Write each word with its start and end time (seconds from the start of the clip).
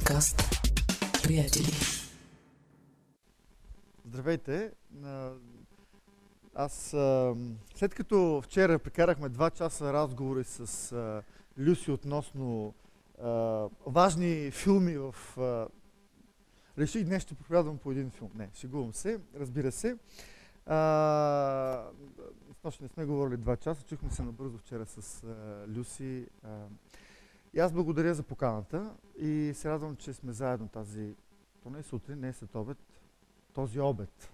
Подкаст 0.00 0.42
Приятели. 1.22 1.72
Здравейте! 4.06 4.72
Аз 6.54 6.72
след 7.74 7.94
като 7.94 8.40
вчера 8.44 8.78
прекарахме 8.78 9.28
два 9.28 9.50
часа 9.50 9.92
разговори 9.92 10.44
с 10.44 11.22
Люси 11.58 11.90
относно 11.90 12.74
важни 13.86 14.50
филми 14.50 14.98
в... 14.98 15.14
Реших 16.78 17.04
днес 17.04 17.22
ще 17.22 17.34
проповядвам 17.34 17.78
по 17.78 17.92
един 17.92 18.10
филм. 18.10 18.30
Не, 18.34 18.50
шегувам 18.54 18.94
се, 18.94 19.20
разбира 19.36 19.72
се. 19.72 19.96
С 22.62 22.80
не 22.80 22.88
сме 22.88 23.04
говорили 23.04 23.36
два 23.36 23.56
часа, 23.56 23.82
чухме 23.82 24.10
се 24.10 24.22
набързо 24.22 24.58
вчера 24.58 24.86
с 24.86 25.22
Люси. 25.68 26.26
И 27.54 27.60
аз 27.60 27.72
благодаря 27.72 28.14
за 28.14 28.22
поканата 28.22 28.94
и 29.18 29.52
се 29.54 29.70
радвам, 29.70 29.96
че 29.96 30.12
сме 30.12 30.32
заедно 30.32 30.68
тази, 30.68 31.14
то 31.62 31.70
не 31.70 31.82
сутрин, 31.82 32.20
не 32.20 32.32
след 32.32 32.54
обед, 32.54 32.78
този 33.54 33.80
обед. 33.80 34.30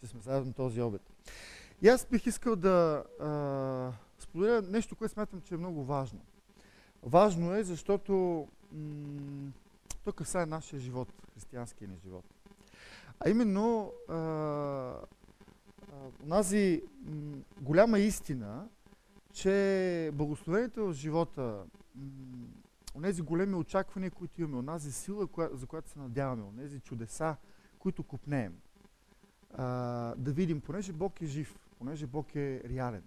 Че 0.00 0.06
сме 0.06 0.20
заедно 0.20 0.52
този 0.52 0.80
обед. 0.80 1.02
И 1.82 1.88
аз 1.88 2.06
бих 2.10 2.26
искал 2.26 2.56
да 2.56 3.04
а, 3.20 3.92
споделя 4.18 4.62
нещо, 4.62 4.96
което 4.96 5.14
смятам, 5.14 5.40
че 5.40 5.54
е 5.54 5.58
много 5.58 5.84
важно. 5.84 6.20
Важно 7.02 7.54
е, 7.54 7.64
защото 7.64 8.48
м- 8.72 9.52
то 10.04 10.12
касае 10.12 10.46
нашия 10.46 10.80
живот, 10.80 11.08
християнския 11.34 11.88
ни 11.88 11.98
живот. 12.04 12.24
А 13.20 13.30
именно 13.30 13.92
а, 14.08 14.14
а, 14.14 14.96
онази 16.24 16.82
м- 17.04 17.36
голяма 17.60 17.98
истина, 17.98 18.68
че 19.32 20.10
благословението 20.14 20.86
в 20.86 20.92
живота, 20.92 21.64
онези 22.94 23.22
големи 23.22 23.54
очаквания, 23.54 24.10
които 24.10 24.40
имаме, 24.40 24.56
онази 24.56 24.92
сила, 24.92 25.28
за 25.52 25.66
която 25.66 25.90
се 25.90 25.98
надяваме, 25.98 26.42
онези 26.42 26.80
чудеса, 26.80 27.36
които 27.78 28.02
купнеем, 28.02 28.60
да 29.58 30.14
видим, 30.32 30.60
понеже 30.60 30.92
Бог 30.92 31.20
е 31.20 31.26
жив, 31.26 31.58
понеже 31.78 32.06
Бог 32.06 32.34
е 32.34 32.62
реален. 32.68 33.02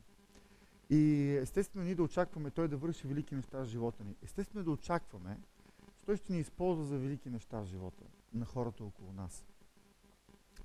И 0.89 1.31
естествено 1.41 1.85
ние 1.85 1.95
да 1.95 2.03
очакваме 2.03 2.51
Той 2.51 2.67
да 2.67 2.77
върши 2.77 3.07
велики 3.07 3.35
неща 3.35 3.59
в 3.59 3.65
живота 3.65 4.03
ни. 4.03 4.15
Естествено 4.23 4.65
да 4.65 4.71
очакваме, 4.71 5.39
че 5.97 6.05
Той 6.05 6.17
ще 6.17 6.33
ни 6.33 6.39
използва 6.39 6.85
за 6.85 6.97
велики 6.97 7.29
неща 7.29 7.61
в 7.61 7.65
живота 7.65 8.03
на 8.33 8.45
хората 8.45 8.83
около 8.83 9.11
нас. 9.11 9.45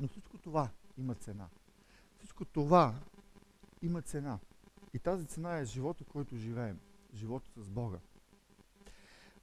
Но 0.01 0.09
всичко 0.09 0.39
това 0.39 0.71
има 0.99 1.15
цена. 1.15 1.49
Всичко 2.19 2.45
това 2.45 2.95
има 3.83 4.03
цена. 4.03 4.39
И 4.95 4.99
тази 4.99 5.27
цена 5.27 5.59
е 5.59 5.65
живота, 5.65 6.05
който 6.05 6.37
живеем. 6.37 6.79
Живота 7.15 7.51
с 7.57 7.69
Бога. 7.69 7.99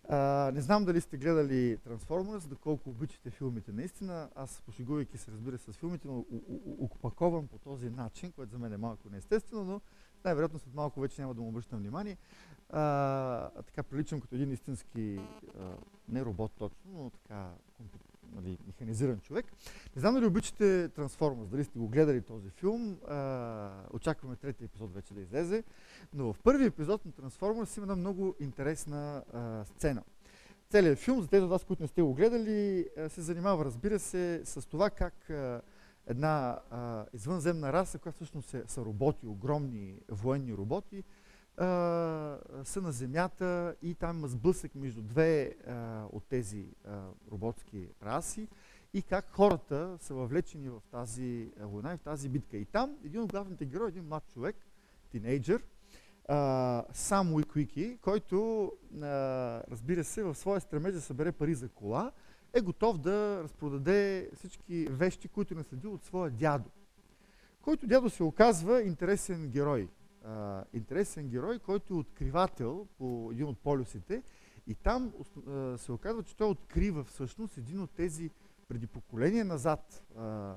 А, 0.10 0.52
не 0.54 0.62
знам 0.62 0.86
дали 0.86 1.02
сте 1.02 1.18
гледали 1.18 1.78
Трансформърс, 1.78 2.48
доколко 2.48 2.90
обичате 2.90 3.30
филмите. 3.30 3.72
Наистина, 3.72 4.30
аз 4.36 4.62
пошегувайки 4.62 5.18
се, 5.18 5.32
разбира 5.32 5.58
с 5.58 5.74
филмите, 5.74 6.08
но 6.08 6.26
опакован 6.80 7.48
по 7.48 7.58
този 7.58 7.90
начин, 7.90 8.32
което 8.32 8.52
за 8.52 8.60
мен 8.60 8.74
е 8.74 8.78
малко 8.78 9.10
неестествено, 9.10 9.64
но 9.64 9.82
най-вероятно 10.26 10.60
след 10.60 10.74
малко 10.74 11.00
вече 11.00 11.22
няма 11.22 11.34
да 11.34 11.42
му 11.42 11.48
обръщам 11.48 11.80
внимание. 11.80 12.18
А, 12.70 13.50
така 13.50 13.84
приличам 13.84 14.22
като 14.22 14.36
един 14.36 14.52
истински, 14.52 15.20
а, 15.60 15.78
не 16.10 16.26
робот 16.26 16.52
точно, 16.58 16.92
но 16.94 17.10
така 17.10 17.52
нали, 18.36 18.58
механизиран 18.68 19.20
човек. 19.20 19.46
Не 19.96 20.00
знам 20.00 20.14
дали 20.14 20.26
обичате 20.26 20.90
Трансформърс, 20.90 21.50
дали 21.50 21.64
сте 21.64 21.80
го 21.80 21.88
гледали 21.88 22.22
този 22.22 22.50
филм. 22.50 22.98
А, 23.08 23.70
очакваме 23.94 24.36
третия 24.36 24.66
епизод 24.66 24.94
вече 24.94 25.14
да 25.14 25.22
излезе. 25.22 25.64
Но 26.14 26.34
в 26.34 26.40
първи 26.40 26.66
епизод 26.66 27.06
на 27.06 27.12
Трансформърс 27.12 27.78
има 27.78 27.84
една 27.84 27.96
много 27.96 28.36
интересна 28.40 29.24
а, 29.34 29.66
сцена. 29.66 30.04
Целият 30.70 31.00
филм, 31.00 31.22
за 31.22 31.28
тези 31.28 31.44
от 31.44 31.50
вас, 31.50 31.64
които 31.64 31.84
не 31.84 31.88
сте 31.88 32.02
го 32.02 32.14
гледали, 32.14 32.88
се 33.08 33.22
занимава, 33.22 33.66
разбира 33.66 34.00
се, 34.00 34.42
с 34.46 34.68
това 34.68 34.90
как 34.90 35.30
а, 35.30 35.62
една 36.08 36.60
а, 36.70 37.06
извънземна 37.14 37.74
раса, 37.74 38.00
която 38.00 38.16
всъщност 38.16 38.54
е, 38.54 38.64
са 38.68 38.82
роботи, 38.82 39.28
огромни 39.28 40.00
военни 40.10 40.54
роботи, 40.54 41.04
а, 41.58 41.66
са 42.64 42.82
на 42.82 42.92
Земята 42.92 43.76
и 43.82 43.96
там 43.96 44.18
има 44.18 44.28
сблъсък 44.28 44.76
между 44.76 45.02
две 45.02 45.56
а, 45.68 46.04
от 46.12 46.24
тези 46.30 46.66
а, 46.86 47.08
роботски 47.32 47.88
раси 48.04 48.48
и 48.94 49.02
как 49.02 49.26
хората 49.32 49.98
са 50.00 50.14
въвлечени 50.14 50.70
в 50.70 50.82
тази 50.92 51.52
война 51.60 51.94
и 51.94 51.98
в 51.98 52.02
тази 52.02 52.30
битка. 52.30 52.58
И 52.58 52.66
там 52.66 52.98
един 53.06 53.22
от 53.22 53.32
главните 53.32 53.66
герои, 53.66 53.88
един 53.88 54.08
млад 54.08 54.28
човек, 54.28 54.56
тинейджър, 55.12 55.64
Сам 56.94 57.34
Уиквики, 57.34 57.98
който, 58.02 58.72
разбира 59.72 60.04
се, 60.04 60.24
в 60.24 60.36
своя 60.36 60.62
стремеж 60.62 60.94
да 60.94 61.02
събере 61.02 61.32
пари 61.32 61.56
за 61.56 61.70
кола, 61.70 62.12
е 62.54 62.62
готов 62.62 62.98
да 62.98 63.44
разпродаде 63.44 64.30
всички 64.36 64.88
вещи, 64.90 65.28
които 65.28 65.54
е 65.54 65.58
наследил 65.58 65.94
от 65.94 66.04
своя 66.04 66.32
дядо. 66.32 66.70
Който 67.62 67.88
дядо 67.88 68.10
се 68.10 68.24
оказва 68.24 68.82
интересен 68.84 69.50
герой. 69.50 69.90
Интересен 70.74 71.30
герой, 71.30 71.60
който 71.60 71.94
е 71.94 71.98
откривател 71.98 72.88
по 72.98 73.30
един 73.32 73.48
от 73.48 73.58
полюсите 73.58 74.24
и 74.68 74.76
там 74.76 75.14
а, 75.48 75.78
се 75.78 75.92
оказва, 75.92 76.24
че 76.24 76.36
той 76.36 76.48
открива 76.48 77.04
всъщност 77.04 77.58
един 77.58 77.82
от 77.82 77.92
тези 77.92 78.30
преди 78.68 78.88
поколение 78.88 79.44
назад, 79.44 80.04
а, 80.18 80.56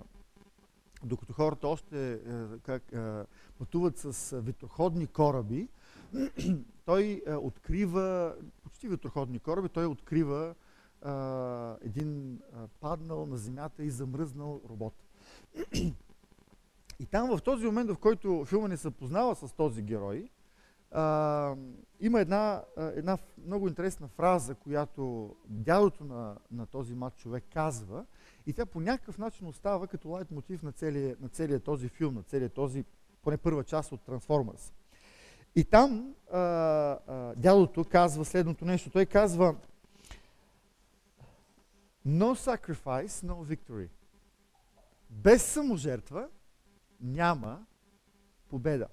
докато 1.04 1.32
хората 1.32 1.68
още 1.68 2.12
а, 2.12 2.58
как, 2.62 2.92
а, 2.92 3.26
пътуват 3.58 3.98
с 3.98 4.40
ветроходни 4.40 5.06
кораби, 5.06 5.68
той 6.84 7.22
а, 7.26 7.36
открива, 7.36 8.36
почти 8.62 8.88
ветроходни 8.88 9.38
кораби, 9.38 9.68
той 9.68 9.86
открива 9.86 10.54
а, 11.02 11.76
един 11.82 12.40
а, 12.52 12.68
паднал 12.80 13.26
на 13.26 13.36
земята 13.36 13.84
и 13.84 13.90
замръзнал 13.90 14.60
робот. 14.70 14.94
И 17.00 17.06
там 17.06 17.36
в 17.36 17.42
този 17.42 17.66
момент, 17.66 17.90
в 17.90 17.98
който 17.98 18.44
филма 18.44 18.68
ни 18.68 18.76
се 18.76 18.90
познава 18.90 19.34
с 19.36 19.52
този 19.52 19.82
герой, 19.82 20.28
а, 20.90 21.54
има 22.00 22.20
една, 22.20 22.62
една 22.76 23.18
много 23.46 23.68
интересна 23.68 24.08
фраза, 24.08 24.54
която 24.54 25.34
дядото 25.48 26.04
на, 26.04 26.36
на 26.52 26.66
този 26.66 26.94
млад 26.94 27.16
човек 27.16 27.44
казва 27.52 28.04
и 28.46 28.52
тя 28.52 28.66
по 28.66 28.80
някакъв 28.80 29.18
начин 29.18 29.46
остава 29.46 29.86
като 29.86 30.08
лайт 30.08 30.30
мотив 30.30 30.62
на 30.62 30.72
целия, 30.72 31.16
на 31.20 31.28
целия 31.28 31.60
този 31.60 31.88
филм, 31.88 32.14
на 32.14 32.22
целия 32.22 32.48
този, 32.48 32.84
поне 33.22 33.36
първа 33.36 33.64
част 33.64 33.92
от 33.92 34.00
Трансформърс. 34.00 34.72
И 35.56 35.64
там 35.64 36.14
а, 36.32 36.38
а, 36.38 37.34
дядото 37.36 37.84
казва 37.84 38.24
следното 38.24 38.64
нещо. 38.64 38.90
Той 38.90 39.06
казва, 39.06 39.54
No 42.06 42.34
sacrifice, 42.34 43.26
no 43.26 43.44
victory. 43.44 43.88
Без 45.10 45.44
саможертва 45.44 46.28
няма 47.00 47.66
победа. 48.48 48.88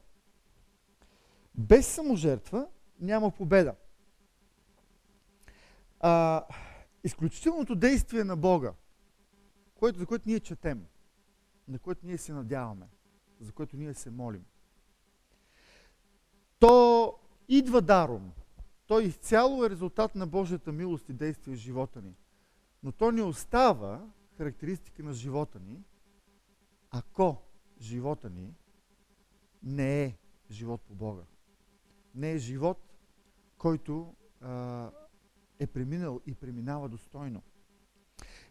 Без 1.55 1.87
саможертва 1.87 2.67
няма 2.99 3.31
победа. 3.31 3.75
А, 5.99 6.43
изключителното 7.03 7.75
действие 7.75 8.23
на 8.23 8.37
Бога, 8.37 8.73
което, 9.75 9.99
за 9.99 10.05
което 10.05 10.29
ние 10.29 10.39
четем, 10.39 10.85
на 11.67 11.79
което 11.79 12.05
ние 12.05 12.17
се 12.17 12.33
надяваме, 12.33 12.87
за 13.39 13.51
което 13.51 13.77
ние 13.77 13.93
се 13.93 14.09
молим, 14.09 14.45
то 16.59 17.13
идва 17.47 17.81
даром. 17.81 18.31
То 18.87 18.99
изцяло 18.99 19.65
е 19.65 19.69
резултат 19.69 20.15
на 20.15 20.27
Божията 20.27 20.71
милост 20.71 21.09
и 21.09 21.13
действие 21.13 21.55
в 21.55 21.59
живота 21.59 22.01
ни. 22.01 22.15
Но 22.83 22.91
то 22.91 23.11
не 23.11 23.21
остава 23.21 24.09
характеристика 24.37 25.03
на 25.03 25.13
живота 25.13 25.59
ни, 25.59 25.83
ако 26.91 27.41
живота 27.81 28.29
ни 28.29 28.53
не 29.63 30.03
е 30.03 30.17
живот 30.51 30.81
по 30.81 30.95
Бога. 30.95 31.23
Не 32.15 32.31
е 32.31 32.37
живот, 32.37 32.79
който 33.57 34.15
а, 34.41 34.89
е 35.59 35.67
преминал 35.67 36.21
и 36.25 36.35
преминава 36.35 36.89
достойно. 36.89 37.41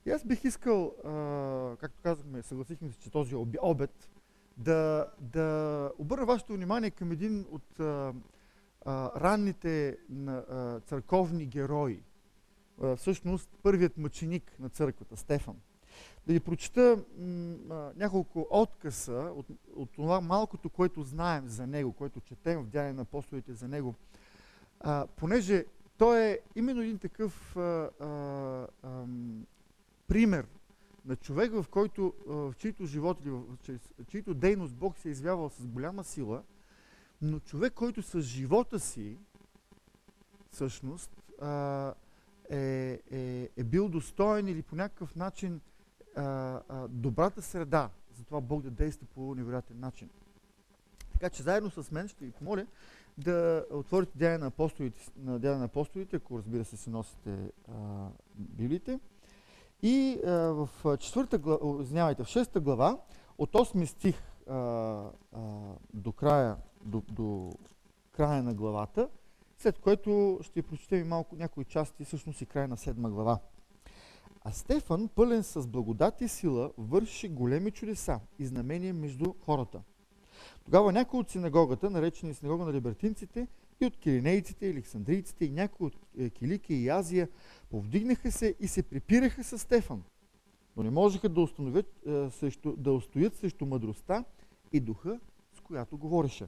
И 0.06 0.10
аз 0.10 0.24
бих 0.24 0.44
искал, 0.44 0.94
а, 1.04 1.76
както 1.76 2.02
казахме, 2.02 2.42
съгласихме 2.42 2.90
се, 2.90 2.98
че 2.98 3.10
този 3.10 3.34
обед, 3.62 4.10
да, 4.56 5.06
да 5.20 5.92
обърна 5.98 6.26
вашето 6.26 6.52
внимание 6.52 6.90
към 6.90 7.12
един 7.12 7.46
от 7.50 7.80
а, 7.80 8.14
а, 8.84 9.20
ранните 9.20 9.98
а, 10.26 10.80
църковни 10.80 11.46
герои. 11.46 12.02
А, 12.82 12.96
всъщност, 12.96 13.50
първият 13.62 13.96
мъченик 13.96 14.56
на 14.60 14.68
църквата, 14.68 15.16
Стефан 15.16 15.56
да 16.26 16.32
ви 16.32 16.40
прочета 16.40 17.04
м- 17.18 17.90
няколко 17.96 18.46
откъса 18.50 19.32
от, 19.36 19.46
от 19.76 19.90
това 19.90 20.20
малкото, 20.20 20.70
което 20.70 21.02
знаем 21.02 21.48
за 21.48 21.66
него, 21.66 21.92
което 21.92 22.20
четем 22.20 22.62
в 22.62 22.66
Дяне 22.66 22.92
на 22.92 23.02
апостолите 23.02 23.54
за 23.54 23.68
него. 23.68 23.94
А, 24.80 25.06
понеже 25.16 25.64
той 25.98 26.24
е 26.24 26.38
именно 26.54 26.82
един 26.82 26.98
такъв 26.98 27.56
а, 27.56 27.60
а, 27.60 28.06
а, 28.82 29.04
пример 30.08 30.46
на 31.06 31.16
човек, 31.16 31.52
в 31.52 31.66
който, 31.70 32.14
в 32.26 32.54
чийто 32.58 32.86
живот 32.86 33.18
или 33.22 33.30
в 33.30 33.44
чийто 34.08 34.34
дейност 34.34 34.74
Бог 34.74 34.98
се 34.98 35.08
е 35.08 35.12
извявал 35.12 35.50
с 35.50 35.66
голяма 35.66 36.04
сила, 36.04 36.42
но 37.22 37.40
човек, 37.40 37.72
който 37.72 38.02
с 38.02 38.20
живота 38.20 38.80
си 38.80 39.18
всъщност 40.50 41.10
а, 41.42 41.94
е, 42.50 43.00
е, 43.56 43.64
бил 43.64 43.88
достоен 43.88 44.48
или 44.48 44.62
по 44.62 44.76
някакъв 44.76 45.16
начин 45.16 45.60
а, 46.16 46.22
а, 46.68 46.88
добрата 46.88 47.42
среда 47.42 47.90
за 48.16 48.24
това 48.24 48.40
Бог 48.40 48.62
да 48.62 48.70
действа 48.70 49.06
по 49.14 49.34
невероятен 49.34 49.80
начин. 49.80 50.10
Така 51.12 51.30
че 51.30 51.42
заедно 51.42 51.70
с 51.70 51.90
мен 51.90 52.08
ще 52.08 52.24
ви 52.24 52.30
помоля 52.30 52.66
да 53.18 53.64
отворите 53.70 54.18
Деяния 54.18 54.38
на 54.38 54.46
апостолите, 54.46 55.10
на 55.16 55.38
Деяния 55.38 55.58
на 55.58 55.64
апостолите, 55.64 56.16
ако 56.16 56.38
разбира 56.38 56.64
се 56.64 56.76
си 56.76 56.90
носите 56.90 57.50
а, 57.68 58.08
библиите. 58.34 59.00
И 59.82 60.20
а, 60.26 60.30
в 60.30 60.68
четвърта 60.98 61.38
глава, 61.38 61.82
извинявайте, 61.82 62.24
в 62.24 62.28
шеста 62.28 62.60
глава, 62.60 62.98
от 63.38 63.52
8 63.52 63.84
стих 63.84 64.22
а, 64.48 64.54
а, 64.54 65.40
до 65.94 66.12
края, 66.12 66.56
до, 66.84 67.02
до 67.10 67.52
края 68.12 68.42
на 68.42 68.54
главата, 68.54 69.08
след 69.58 69.78
което 69.78 70.38
ще 70.42 70.62
прочетем 70.62 71.00
и 71.00 71.08
малко 71.08 71.36
някои 71.36 71.64
части, 71.64 72.04
всъщност 72.04 72.40
и 72.40 72.46
края 72.46 72.68
на 72.68 72.76
седма 72.76 73.10
глава. 73.10 73.38
А 74.48 74.52
Стефан, 74.52 75.08
пълен 75.08 75.42
с 75.42 75.66
благодат 75.66 76.20
и 76.20 76.28
сила, 76.28 76.72
върши 76.78 77.28
големи 77.28 77.70
чудеса 77.70 78.20
и 78.38 78.46
знамения 78.46 78.94
между 78.94 79.34
хората. 79.44 79.82
Тогава 80.64 80.92
някои 80.92 81.20
от 81.20 81.30
синагогата, 81.30 81.90
наречени 81.90 82.34
синагога 82.34 82.64
на 82.64 82.72
либертинците, 82.72 83.46
и 83.80 83.86
от 83.86 83.96
киринейците, 83.96 84.70
александрийците, 84.70 85.44
и 85.44 85.50
някои 85.50 85.86
от 85.86 85.96
е, 86.18 86.30
Киликия 86.30 86.78
и 86.78 86.88
Азия, 86.88 87.28
повдигнаха 87.70 88.32
се 88.32 88.54
и 88.60 88.68
се 88.68 88.82
припираха 88.82 89.44
с 89.44 89.58
Стефан. 89.58 90.02
Но 90.76 90.82
не 90.82 90.90
можеха 90.90 91.28
да, 91.28 91.40
установят, 91.40 92.06
е, 92.06 92.30
срещу, 92.30 92.76
да 92.76 92.92
устоят 92.92 93.36
срещу 93.36 93.66
мъдростта 93.66 94.24
и 94.72 94.80
духа, 94.80 95.20
с 95.56 95.60
която 95.60 95.98
говореше. 95.98 96.46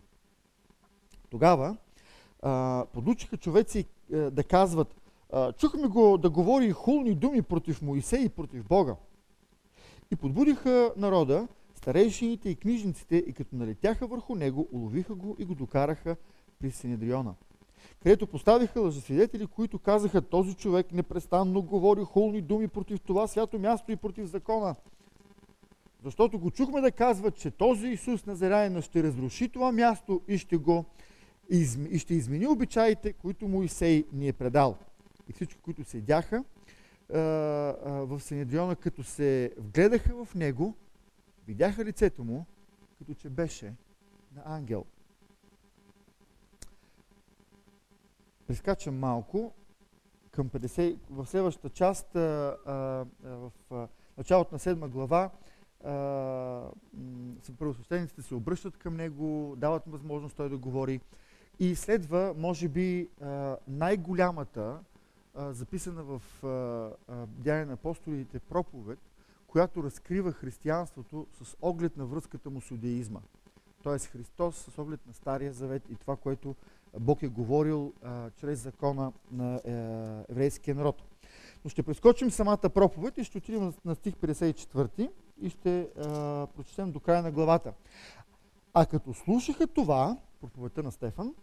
Тогава 1.31 1.77
а, 2.43 2.87
подучиха 2.93 3.37
човеци 3.37 3.87
а, 4.13 4.17
е, 4.17 4.31
да 4.31 4.45
казват, 4.45 4.95
чухме 5.59 5.89
го 5.89 6.19
да 6.19 6.31
говори 6.31 6.71
хулни 6.71 7.15
думи 7.15 7.43
против 7.43 7.83
Моисей 7.83 8.25
и 8.25 8.29
против 8.29 8.65
Бога. 8.65 8.97
И 10.11 10.17
подбудиха 10.17 10.93
народа, 10.97 11.49
старейшините 11.75 12.49
и 12.49 12.57
книжниците, 12.57 13.17
и 13.17 13.33
като 13.33 13.57
налетяха 13.57 14.07
върху 14.07 14.35
него, 14.35 14.69
уловиха 14.73 15.15
го 15.15 15.37
и 15.39 15.45
го 15.45 15.55
докараха 15.55 16.17
при 16.61 16.71
Синедриона, 16.71 17.35
където 18.03 18.27
поставиха 18.27 18.81
лъжесвидетели, 18.81 19.47
които 19.47 19.79
казаха, 19.79 20.23
този 20.23 20.55
човек 20.55 20.93
непрестанно 20.93 21.63
говори 21.63 22.05
хулни 22.05 22.41
думи 22.41 22.69
против 22.69 23.01
това 23.01 23.27
свято 23.27 23.59
място 23.59 23.93
и 23.93 23.97
против 23.97 24.27
закона. 24.27 24.75
Защото 26.05 26.39
го 26.39 26.51
чухме 26.51 26.81
да 26.81 26.93
казва, 26.93 27.31
че 27.31 27.51
този 27.51 27.89
Исус 27.89 28.27
Назараина 28.27 28.83
ще 28.83 29.03
разруши 29.03 29.49
това 29.49 29.73
място 29.73 30.21
и 30.29 30.39
ще 30.39 30.57
го 30.57 30.85
и 31.51 31.99
ще 31.99 32.15
измени 32.15 32.47
обичаите, 32.47 33.13
които 33.13 33.49
Моисей 33.49 34.05
ни 34.13 34.29
е 34.29 34.33
предал. 34.33 34.77
И 35.29 35.33
всички, 35.33 35.61
които 35.61 35.85
седяха 35.85 36.45
в 37.09 38.21
Синедриона, 38.21 38.77
като 38.77 39.03
се 39.03 39.53
вгледаха 39.59 40.25
в 40.25 40.35
него, 40.35 40.75
видяха 41.47 41.85
лицето 41.85 42.25
му, 42.25 42.47
като 42.99 43.15
че 43.15 43.31
беше 43.31 43.75
на 44.35 44.43
ангел. 44.45 44.85
Прескачам 48.47 48.99
малко 48.99 49.53
към 50.31 50.49
50, 50.49 50.99
в 51.11 51.27
следващата 51.27 51.71
част, 51.71 52.17
а, 52.17 52.57
а, 52.67 52.73
в 53.25 53.53
а, 53.71 53.89
началото 54.19 54.55
на 54.55 54.59
седма 54.59 54.89
глава, 54.89 55.31
първосвещениците 57.59 58.23
се 58.23 58.35
обръщат 58.35 58.77
към 58.77 58.97
него, 58.97 59.55
дават 59.57 59.87
му 59.87 59.93
възможност 59.93 60.37
той 60.37 60.49
да 60.49 60.59
говори. 60.59 61.01
И 61.61 61.75
следва, 61.75 62.35
може 62.37 62.69
би, 62.69 63.09
най-голямата, 63.69 64.79
записана 65.39 66.03
в 66.03 66.23
Дяне 67.27 67.65
на 67.65 67.73
апостолите 67.73 68.39
проповед, 68.39 68.99
която 69.47 69.83
разкрива 69.83 70.33
християнството 70.33 71.27
с 71.43 71.57
оглед 71.63 71.97
на 71.97 72.07
връзката 72.07 72.51
му 72.51 72.61
с 72.61 72.71
юдеизма. 72.71 73.21
Тоест 73.83 74.07
Христос 74.07 74.57
с 74.57 74.79
оглед 74.79 75.07
на 75.07 75.13
Стария 75.13 75.53
завет 75.53 75.83
и 75.91 75.97
това, 75.97 76.17
което 76.17 76.55
Бог 77.01 77.23
е 77.23 77.29
говорил 77.29 77.93
а, 78.03 78.31
чрез 78.31 78.63
закона 78.63 79.13
на 79.33 79.55
е, 79.55 79.71
еврейския 80.33 80.75
народ. 80.75 81.03
Но 81.65 81.71
ще 81.71 81.83
прескочим 81.83 82.31
самата 82.31 82.71
проповед 82.75 83.19
и 83.19 83.25
ще 83.25 83.39
отидем 83.39 83.75
на 83.85 83.95
стих 83.95 84.15
54 84.15 85.11
и 85.41 85.51
ще 85.51 85.81
а, 85.81 86.47
прочетем 86.47 86.93
до 86.93 87.01
края 87.01 87.23
на 87.23 87.31
главата. 87.31 87.73
А 88.75 88.87
като 88.87 89.15
слушаха 89.15 89.67
това, 89.67 90.17
проповедта 90.41 90.83
на 90.83 90.93
Стефан, 90.93 91.35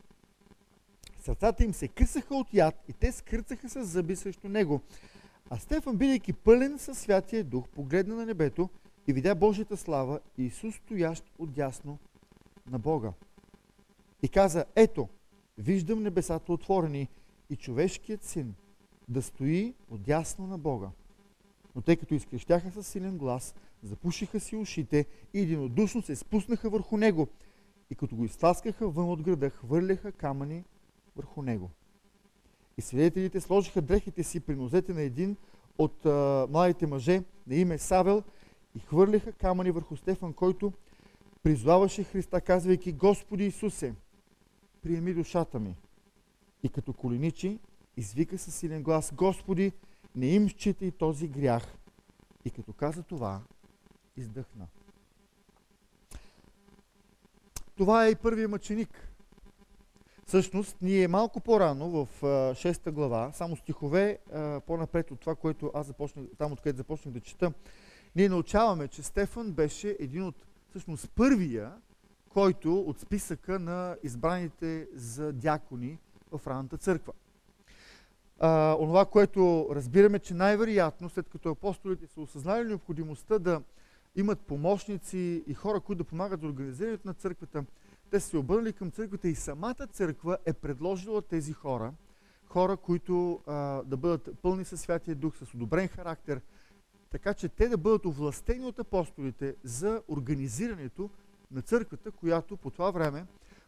сърцата 1.26 1.64
им 1.64 1.74
се 1.74 1.88
късаха 1.88 2.36
от 2.36 2.54
яд 2.54 2.76
и 2.88 2.94
те 2.94 3.12
скърцаха 3.12 3.70
с 3.70 3.84
зъби 3.84 4.16
срещу 4.16 4.50
него. 4.50 4.82
А 5.50 5.58
Стефан, 5.58 5.98
бидейки 5.98 6.34
пълен 6.34 6.78
със 6.78 6.98
Святия 6.98 7.44
Дух, 7.44 7.68
погледна 7.68 8.16
на 8.16 8.26
небето 8.26 8.70
и 9.08 9.14
видя 9.14 9.36
Божията 9.36 9.78
слава 9.78 10.20
и 10.38 10.44
Исус 10.44 10.76
стоящ 10.76 11.24
отдясно 11.40 11.98
на 12.72 12.80
Бога. 12.80 13.14
И 14.24 14.30
каза, 14.30 14.66
ето, 14.76 15.10
виждам 15.58 16.04
небесата 16.04 16.54
отворени 16.54 17.10
и 17.50 17.56
човешкият 17.56 18.24
син 18.24 18.56
да 19.08 19.22
стои 19.22 19.74
отдясно 19.90 20.48
на 20.48 20.58
Бога. 20.58 20.90
Но 21.76 21.82
тъй 21.82 21.96
като 21.96 22.14
изкрещяха 22.14 22.72
със 22.72 22.88
силен 22.88 23.18
глас, 23.18 23.56
запушиха 23.84 24.40
си 24.40 24.56
ушите 24.56 25.06
и 25.34 25.40
единодушно 25.40 26.02
се 26.02 26.16
спуснаха 26.16 26.70
върху 26.70 26.98
него. 26.98 27.28
И 27.90 27.96
като 27.96 28.16
го 28.16 28.26
изтласкаха 28.26 28.90
вън 28.90 29.10
от 29.10 29.22
града, 29.22 29.50
хвърляха 29.50 30.12
камъни 30.12 30.64
върху 31.16 31.42
него. 31.42 31.70
И 32.78 32.82
свидетелите 32.82 33.42
сложиха 33.42 33.82
дрехите 33.82 34.24
си 34.24 34.40
при 34.40 34.56
нозете 34.56 34.94
на 34.94 35.02
един 35.02 35.38
от 35.78 36.06
а, 36.06 36.48
младите 36.50 36.88
мъже 36.88 37.24
на 37.48 37.56
име 37.56 37.78
Савел 37.78 38.24
и 38.76 38.80
хвърляха 38.80 39.32
камъни 39.32 39.72
върху 39.72 39.96
Стефан, 39.96 40.34
който 40.34 40.74
призваваше 41.44 42.04
Христа, 42.04 42.42
казвайки 42.42 42.92
Господи 42.92 43.46
Исусе, 43.46 43.94
приеми 44.82 45.14
душата 45.14 45.60
ми. 45.60 45.76
И 46.64 46.70
като 46.70 46.94
коленичи, 46.94 47.60
извика 47.98 48.38
със 48.38 48.56
силен 48.56 48.84
глас, 48.84 49.12
Господи, 49.14 49.72
не 50.16 50.28
им 50.28 50.50
считай 50.50 50.92
този 50.92 51.28
грях. 51.28 51.78
И 52.46 52.50
като 52.50 52.74
каза 52.74 53.04
това, 53.04 53.42
издъхна. 54.18 54.68
Това 57.76 58.06
е 58.06 58.10
и 58.10 58.16
първият 58.16 58.52
мъченик. 58.52 59.15
Всъщност, 60.28 60.78
ние 60.82 61.08
малко 61.08 61.40
по-рано, 61.40 61.90
в 61.90 62.08
6 62.22 62.92
глава, 62.92 63.32
само 63.32 63.56
стихове 63.56 64.18
по-напред 64.68 65.12
от 65.12 65.20
това, 65.20 65.36
което 65.36 65.72
аз 65.74 65.88
започнах, 65.88 66.26
там 66.38 66.52
откъдето 66.52 66.78
започнах 66.78 67.14
да 67.14 67.20
чета, 67.20 67.54
ние 68.16 68.30
научаваме, 68.30 68.88
че 68.88 69.04
Стефан 69.04 69.52
беше 69.52 69.98
един 70.00 70.24
от, 70.24 70.36
всъщност, 70.70 71.10
първия, 71.16 71.72
който 72.30 72.80
от 72.80 73.00
списъка 73.00 73.60
на 73.60 73.96
избраните 74.04 74.88
за 74.94 75.34
дякони 75.34 76.00
в 76.32 76.48
ранната 76.48 76.78
църква. 76.78 77.14
А, 78.40 78.76
онова, 78.80 79.06
което 79.06 79.68
разбираме, 79.72 80.20
че 80.20 80.34
най-вероятно, 80.34 81.10
след 81.10 81.30
като 81.30 81.50
апостолите 81.50 82.08
са 82.08 82.22
осъзнали 82.22 82.68
необходимостта 82.68 83.40
да 83.40 83.62
имат 84.16 84.40
помощници 84.40 85.44
и 85.48 85.54
хора, 85.54 85.80
които 85.80 86.04
да 86.04 86.10
помагат 86.10 86.42
за 86.42 86.48
организирането 86.48 87.08
на 87.08 87.14
църквата, 87.14 87.66
те 88.12 88.20
са 88.20 88.30
се 88.30 88.38
обърнали 88.38 88.74
към 88.74 88.92
църквата 88.92 89.28
и 89.28 89.36
самата 89.36 89.88
църква 89.92 90.38
е 90.46 90.54
предложила 90.54 91.22
тези 91.22 91.54
хора, 91.54 91.94
хора, 92.46 92.78
които 92.78 93.42
а, 93.48 93.84
да 93.84 93.98
бъдат 93.98 94.30
пълни 94.42 94.66
със 94.66 94.82
Святия 94.82 95.16
Дух, 95.16 95.38
с 95.38 95.54
одобрен 95.54 95.88
характер, 95.88 96.42
така 97.10 97.34
че 97.34 97.50
те 97.50 97.68
да 97.68 97.78
бъдат 97.78 98.06
овластени 98.06 98.66
от 98.66 98.80
апостолите 98.80 99.56
за 99.64 100.02
организирането 100.08 101.10
на 101.52 101.62
църквата, 101.62 102.12
която 102.12 102.58
по 102.58 102.70
това 102.70 102.92
време, 102.92 103.26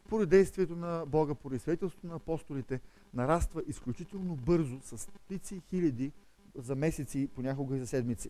поради 0.09 0.29
действието 0.29 0.75
на 0.75 1.05
Бога, 1.07 1.35
поради 1.35 1.59
свидетелството 1.59 2.07
на 2.07 2.15
апостолите, 2.15 2.81
нараства 3.13 3.63
изключително 3.67 4.35
бързо, 4.35 4.79
с 4.81 4.97
стотици 4.97 5.61
хиляди 5.69 6.11
за 6.55 6.75
месеци, 6.75 7.29
понякога 7.35 7.75
и 7.75 7.79
за 7.79 7.87
седмици. 7.87 8.29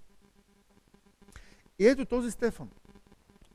И 1.79 1.87
ето 1.87 2.05
този 2.05 2.31
Стефан, 2.31 2.69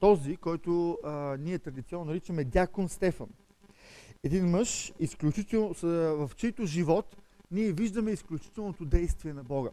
този, 0.03 0.37
който 0.37 0.99
а, 1.05 1.37
ние 1.41 1.59
традиционно 1.59 2.05
наричаме 2.05 2.45
дякон 2.45 2.89
Стефан. 2.89 3.29
Един 4.23 4.51
мъж, 4.51 4.93
изключително, 4.99 5.75
в 6.27 6.31
чийто 6.37 6.67
живот 6.67 7.17
ние 7.51 7.73
виждаме 7.73 8.11
изключителното 8.11 8.85
действие 8.85 9.33
на 9.33 9.45
Бога. 9.45 9.71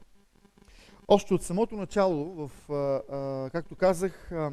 Още 1.08 1.34
от 1.34 1.44
самото 1.44 1.76
начало, 1.76 2.48
в, 2.48 2.52
а, 2.70 3.16
а, 3.16 3.50
както 3.50 3.76
казах, 3.76 4.32
а, 4.32 4.52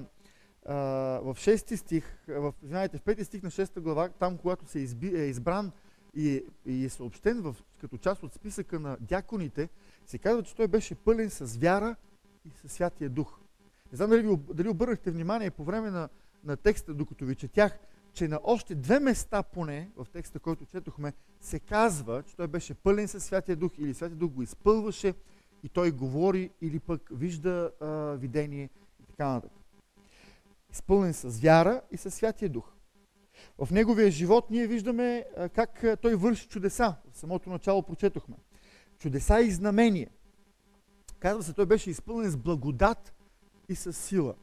а, 0.67 0.75
в 1.23 1.35
6 1.35 1.77
стих, 1.77 2.05
в, 2.29 2.55
знаете, 2.63 2.99
в 2.99 3.03
5 3.03 3.23
стих 3.23 3.43
на 3.43 3.51
6 3.51 3.81
глава, 3.81 4.09
там, 4.09 4.39
когато 4.39 4.67
се 4.67 4.79
изби, 4.79 5.17
е 5.17 5.25
избран 5.25 5.73
и, 6.15 6.43
и 6.67 6.85
е 6.85 6.89
съобщен 6.89 7.41
в, 7.43 7.57
като 7.81 7.99
част 7.99 8.23
от 8.23 8.33
списъка 8.33 8.81
на 8.81 8.97
дяконите, 9.01 9.69
се 10.07 10.19
казва, 10.19 10.43
че 10.43 10.57
той 10.57 10.69
беше 10.69 10.95
пълен 10.95 11.31
с 11.31 11.57
вяра 11.57 11.97
и 12.45 12.51
със 12.61 12.73
Святия 12.73 13.11
Дух. 13.11 13.46
Не 13.93 13.97
знам 13.97 14.11
дали, 14.11 14.37
дали 14.55 14.69
обърнахте 14.69 15.11
внимание 15.11 15.51
по 15.51 15.65
време 15.65 15.91
на, 15.91 16.09
на 16.45 16.57
текста, 16.57 16.95
докато 16.95 17.25
ви 17.25 17.35
четях, 17.35 17.79
че 18.13 18.29
на 18.29 18.41
още 18.45 18.75
две 18.75 19.01
места 19.01 19.43
поне, 19.43 19.91
в 19.97 20.07
текста, 20.13 20.41
който 20.41 20.67
четохме, 20.67 21.13
се 21.41 21.61
казва, 21.61 22.23
че 22.23 22.37
той 22.37 22.49
беше 22.49 22.75
пълен 22.75 23.09
със 23.09 23.25
Святия 23.25 23.57
Дух 23.57 23.73
или 23.79 23.95
Святия 23.95 24.17
Дух 24.17 24.31
го 24.31 24.43
изпълваше 24.43 25.15
и 25.63 25.69
той 25.69 25.91
говори 25.91 26.51
или 26.61 26.81
пък 26.81 27.09
вижда 27.11 27.71
а, 27.81 27.87
видение 28.15 28.71
и 29.03 29.07
така 29.07 29.29
нататък. 29.29 29.63
Изпълнен 30.73 31.15
с 31.15 31.41
вяра 31.41 31.83
и 31.91 31.97
с 31.97 32.11
Святия 32.11 32.49
Дух. 32.49 32.73
В 33.59 33.69
неговия 33.71 34.11
живот 34.11 34.51
ние 34.51 34.67
виждаме 34.67 35.25
а, 35.37 35.49
как 35.49 35.85
а, 35.85 35.97
той 35.97 36.15
върши 36.15 36.49
чудеса. 36.49 36.95
В 37.13 37.19
самото 37.19 37.51
начало 37.51 37.83
прочетохме. 37.83 38.37
Чудеса 38.99 39.41
и 39.41 39.51
знамения. 39.51 40.11
Казва 41.19 41.43
се, 41.43 41.53
той 41.53 41.67
беше 41.67 41.91
изпълнен 41.91 42.31
с 42.31 42.37
благодат 42.37 43.16
и 43.69 43.75
с 43.75 43.93
сила. 43.93 44.35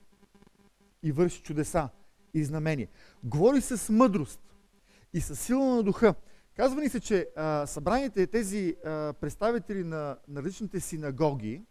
И 1.03 1.11
върши 1.11 1.41
чудеса 1.41 1.89
и 2.33 2.43
знамения. 2.43 2.87
Говори 3.23 3.61
с 3.61 3.93
мъдрост 3.93 4.39
и 5.13 5.21
с 5.21 5.35
сила 5.35 5.75
на 5.75 5.83
духа. 5.83 6.15
Казва 6.55 6.81
ни 6.81 6.89
се, 6.89 6.99
че 6.99 7.27
а, 7.35 7.65
събраните 7.65 8.27
тези 8.27 8.75
а, 8.85 9.13
представители 9.13 9.83
на, 9.83 10.17
на 10.27 10.41
различните 10.41 10.79
синагоги, 10.79 11.61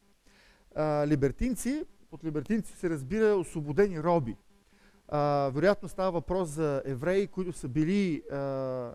а, 0.75 1.07
либертинци, 1.07 1.85
под 2.11 2.25
либертинци 2.25 2.77
се 2.77 2.91
разбира 2.91 3.35
освободени 3.37 4.03
роби. 4.03 4.37
А, 5.09 5.51
вероятно 5.55 5.89
става 5.89 6.11
въпрос 6.11 6.49
за 6.49 6.83
евреи, 6.85 7.27
които 7.27 7.53
са 7.53 7.69
били 7.69 8.23
а, 8.33 8.37
а, 8.37 8.95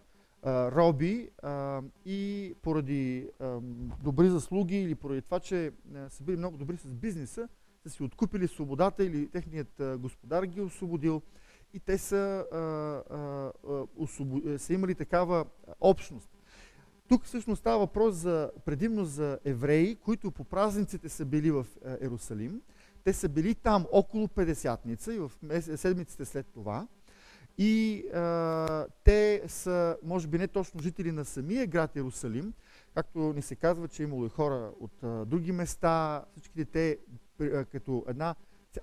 роби 0.72 1.30
а, 1.44 1.82
и 2.06 2.54
поради 2.62 3.30
а, 3.40 3.60
добри 4.04 4.30
заслуги 4.30 4.78
или 4.78 4.96
поради 4.96 5.22
това, 5.22 5.40
че 5.40 5.72
а, 5.96 6.10
са 6.10 6.24
били 6.24 6.38
много 6.38 6.58
добри 6.58 6.78
с 6.78 6.94
бизнеса, 6.94 7.50
са 7.89 7.96
си 7.96 8.03
откупили 8.03 8.48
свободата 8.48 9.03
или 9.03 9.27
техният 9.27 9.82
господар 10.00 10.44
ги 10.44 10.60
е 10.60 10.63
освободил 10.63 11.22
и 11.74 11.79
те 11.79 11.98
са, 11.98 12.46
а, 12.51 12.58
а, 12.58 13.51
освобо... 13.96 14.41
са 14.58 14.74
имали 14.74 14.96
такава 14.96 15.46
общност. 15.79 16.29
Тук 17.08 17.25
всъщност 17.25 17.60
става 17.60 17.79
въпрос 17.79 18.15
за, 18.15 18.51
предимно 18.65 19.06
за 19.06 19.39
евреи, 19.46 19.96
които 19.96 20.32
по 20.32 20.44
празниците 20.44 21.10
са 21.10 21.25
били 21.25 21.51
в 21.51 21.67
Ерусалим. 22.01 22.62
Те 23.03 23.13
са 23.13 23.29
били 23.29 23.56
там 23.56 23.86
около 23.91 24.27
50-ница 24.27 25.13
и 25.13 25.20
в 25.20 25.32
седмиците 25.77 26.25
след 26.25 26.48
това. 26.53 26.88
И 27.58 28.03
а, 28.13 28.86
те 29.03 29.44
са, 29.48 29.98
може 30.03 30.27
би 30.27 30.38
не 30.38 30.48
точно 30.48 30.79
жители 30.79 31.12
на 31.12 31.25
самия 31.25 31.67
град 31.67 31.96
Иерусалим, 31.96 32.53
както 32.94 33.34
ни 33.34 33.41
се 33.41 33.56
казва, 33.56 33.88
че 33.88 34.03
е 34.03 34.06
имало 34.06 34.25
и 34.25 34.29
хора 34.29 34.72
от 34.79 35.03
а, 35.03 35.25
други 35.25 35.51
места, 35.51 36.25
всичките 36.32 36.65
те 36.65 36.98
като 37.72 38.06
една 38.08 38.36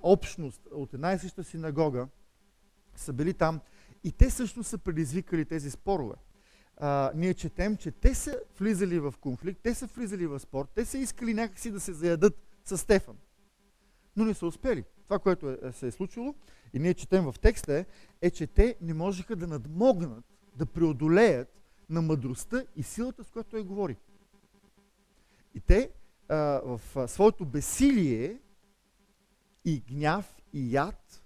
общност 0.02 0.62
от 0.72 0.94
една 0.94 1.12
и 1.12 1.18
съща 1.18 1.44
синагога, 1.44 2.08
са 2.96 3.12
били 3.12 3.34
там 3.34 3.60
и 4.04 4.12
те 4.12 4.30
също 4.30 4.64
са 4.64 4.78
предизвикали 4.78 5.44
тези 5.44 5.70
спорове. 5.70 6.14
А, 6.76 7.12
ние 7.14 7.34
четем, 7.34 7.76
че 7.76 7.90
те 7.90 8.14
са 8.14 8.40
влизали 8.58 9.00
в 9.00 9.14
конфликт, 9.20 9.60
те 9.62 9.74
са 9.74 9.86
влизали 9.86 10.26
в 10.26 10.40
спор, 10.40 10.68
те 10.74 10.84
са 10.84 10.98
искали 10.98 11.34
някакси 11.34 11.70
да 11.70 11.80
се 11.80 11.92
заядат 11.92 12.38
с 12.64 12.78
Стефан. 12.78 13.16
Но 14.16 14.24
не 14.24 14.34
са 14.34 14.46
успели. 14.46 14.84
Това, 15.04 15.18
което 15.18 15.50
е, 15.50 15.72
се 15.72 15.86
е 15.86 15.90
случило, 15.90 16.34
и 16.72 16.78
ние 16.78 16.94
четем 16.94 17.24
в 17.24 17.34
текста 17.40 17.74
е, 17.74 17.86
е, 18.22 18.30
че 18.30 18.46
те 18.46 18.76
не 18.80 18.94
можеха 18.94 19.36
да 19.36 19.46
надмогнат, 19.46 20.24
да 20.56 20.66
преодолеят 20.66 21.48
на 21.90 22.02
мъдростта 22.02 22.64
и 22.76 22.82
силата, 22.82 23.24
с 23.24 23.30
която 23.30 23.50
той 23.50 23.64
говори. 23.64 23.96
И 25.54 25.60
те 25.60 25.90
а, 26.28 26.36
в 26.64 26.80
а, 26.96 27.08
своето 27.08 27.44
бесилие 27.44 28.40
и 29.64 29.80
гняв 29.80 30.36
и 30.52 30.74
яд 30.74 31.22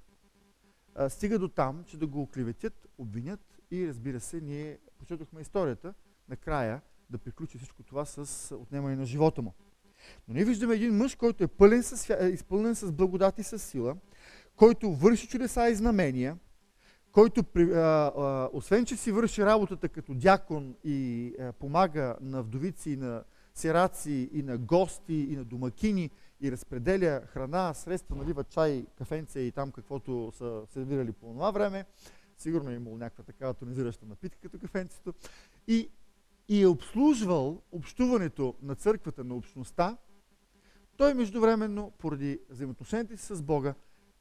а, 0.95 1.11
стига 1.11 1.39
до 1.39 1.49
там, 1.49 1.85
че 1.85 1.97
да 1.97 2.07
го 2.07 2.23
оклеветят, 2.23 2.89
обвинят 2.99 3.61
и 3.71 3.89
разбира 3.89 4.21
се, 4.21 4.41
ние 4.41 4.79
прочетохме 4.99 5.41
историята, 5.41 5.95
накрая 6.29 6.81
да 7.11 7.19
приключи 7.19 7.59
всичко 7.59 7.83
това 7.83 8.05
с 8.05 8.55
отнемане 8.55 8.97
на 8.97 9.07
живота 9.07 9.43
му. 9.43 9.55
Но 10.29 10.35
ние 10.35 10.45
виждаме 10.45 10.75
един 10.75 10.97
мъж, 10.97 11.15
който 11.15 11.45
е 11.45 11.49
пълен 11.49 11.83
с, 11.83 12.11
е, 12.11 12.29
изпълнен 12.29 12.75
с 12.75 12.93
благодат 12.93 13.39
и 13.39 13.43
с 13.43 13.59
сила, 13.59 13.97
който 14.57 14.93
върши 14.93 15.29
чудеса 15.29 15.69
и 15.69 15.75
знамения, 15.75 16.39
който, 17.13 17.45
а, 17.57 17.63
а, 17.63 18.49
освен 18.53 18.85
че 18.85 18.97
си 18.97 19.13
върши 19.13 19.45
работата 19.45 19.89
като 19.89 20.15
дякон 20.15 20.75
и 20.85 21.35
а, 21.41 21.53
помага 21.53 22.17
на 22.21 22.43
вдовици 22.43 22.91
и 22.91 22.97
на 22.97 23.25
сираци 23.55 24.31
и 24.33 24.43
на 24.43 24.59
гости 24.59 25.15
и 25.15 25.37
на 25.37 25.45
домакини 25.45 26.11
и 26.41 26.53
разпределя 26.53 27.23
храна, 27.27 27.75
средства, 27.75 28.17
налива 28.17 28.45
чай, 28.45 28.87
кафенце 28.99 29.41
и 29.41 29.53
там 29.53 29.73
каквото 29.73 30.33
са 30.35 30.63
сервирали 30.73 31.13
по 31.13 31.27
това 31.27 31.51
време. 31.51 31.85
Сигурно 32.39 32.71
е 32.71 32.75
имало 32.75 32.97
някаква 32.97 33.25
такава 33.25 33.55
тонизираща 33.55 34.07
напитка 34.07 34.39
като 34.43 34.59
кафенцето. 34.59 35.15
И, 35.67 35.91
и 36.49 36.63
е 36.63 36.67
обслужвал 36.67 37.63
общуването 37.73 38.55
на 38.63 38.75
църквата, 38.75 39.25
на 39.25 39.35
общността. 39.35 39.97
Той 40.97 41.15
междувременно, 41.15 41.93
поради 41.99 42.41
взаимоотношенията 42.51 43.17
си 43.17 43.27
с 43.37 43.43
Бога, 43.43 43.75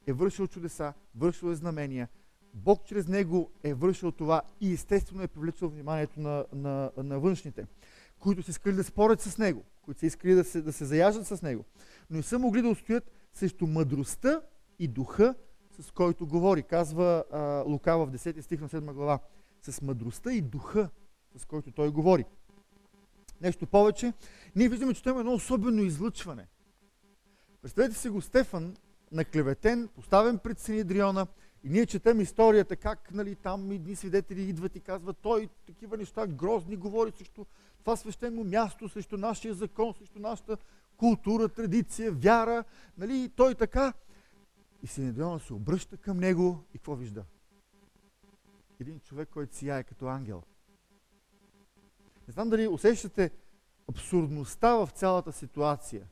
е 0.08 0.14
вършил 0.14 0.48
чудеса, 0.48 0.94
вършил 1.16 1.48
е 1.48 1.56
знамения. 1.56 2.10
Бог 2.54 2.86
чрез 2.86 3.08
него 3.08 3.52
е 3.64 3.74
вършил 3.74 4.12
това 4.12 4.42
и 4.62 4.74
естествено 4.74 5.24
е 5.24 5.28
привлечил 5.28 5.70
вниманието 5.70 6.20
на, 6.20 6.46
на, 6.54 6.92
на 6.98 7.20
външните 7.20 7.68
които 8.20 8.44
са 8.44 8.52
искали 8.52 8.76
да 8.76 8.84
спорят 8.84 9.22
с 9.22 9.38
него, 9.38 9.66
които 9.88 10.00
са 10.00 10.06
искали 10.06 10.34
да 10.34 10.44
се, 10.44 10.62
да 10.62 10.74
се 10.74 10.86
заяждат 10.86 11.28
с 11.28 11.42
него, 11.42 11.66
но 12.10 12.18
не 12.18 12.24
са 12.24 12.40
могли 12.40 12.62
да 12.62 12.70
устоят 12.70 13.12
срещу 13.34 13.68
мъдростта 13.68 14.42
и 14.80 14.88
духа, 14.88 15.36
с 15.80 15.92
който 15.92 16.28
говори. 16.28 16.64
Казва 16.64 17.24
а, 17.32 17.64
Лука 17.68 17.98
в 17.98 18.12
10 18.12 18.42
стих 18.42 18.62
на 18.62 18.70
7 18.70 18.94
глава. 18.94 19.20
С 19.62 19.82
мъдростта 19.82 20.34
и 20.34 20.42
духа, 20.42 20.90
с 21.38 21.46
който 21.46 21.72
той 21.72 21.92
говори. 21.92 22.26
Нещо 23.42 23.68
повече, 23.68 24.14
ние 24.56 24.70
виждаме, 24.70 24.94
че 24.94 25.04
той 25.04 25.12
има 25.12 25.20
едно 25.20 25.34
особено 25.34 25.84
излъчване. 25.84 26.48
Представете 27.62 27.96
си 27.96 28.10
го 28.10 28.22
Стефан, 28.22 28.76
наклеветен, 29.12 29.90
поставен 29.96 30.38
пред 30.38 30.60
Синедриона, 30.60 31.28
и 31.64 31.70
ние 31.70 31.86
четем 31.86 32.22
историята, 32.22 32.76
как 32.76 33.14
нали, 33.14 33.36
там 33.36 33.72
едни 33.72 33.96
свидетели 33.96 34.42
идват 34.42 34.76
и 34.76 34.80
казват, 34.80 35.18
той 35.22 35.50
такива 35.66 35.98
неща 35.98 36.28
грозни 36.28 36.76
говори 36.76 37.12
срещу 37.12 37.46
това 37.80 37.96
свещено 37.96 38.44
място, 38.44 38.90
срещу 38.90 39.18
нашия 39.18 39.54
закон, 39.54 39.94
срещу 39.94 40.20
нашата 40.20 40.58
култура, 40.98 41.50
традиция, 41.50 42.12
вяра. 42.12 42.64
Нали, 42.98 43.24
и 43.24 43.30
той 43.30 43.56
така. 43.56 43.94
И 44.84 44.88
Синедриона 44.88 45.40
се 45.40 45.54
обръща 45.54 45.98
към 45.98 46.18
него 46.18 46.64
и 46.74 46.78
какво 46.78 46.96
вижда? 46.96 47.26
Един 48.80 49.00
човек, 49.00 49.30
който 49.30 49.56
сияе 49.56 49.84
като 49.84 50.08
ангел. 50.08 50.44
Не 52.28 52.34
знам 52.34 52.50
дали 52.50 52.68
усещате 52.68 53.32
абсурдността 53.90 54.76
в 54.76 54.90
цялата 54.94 55.32
ситуация. 55.32 56.08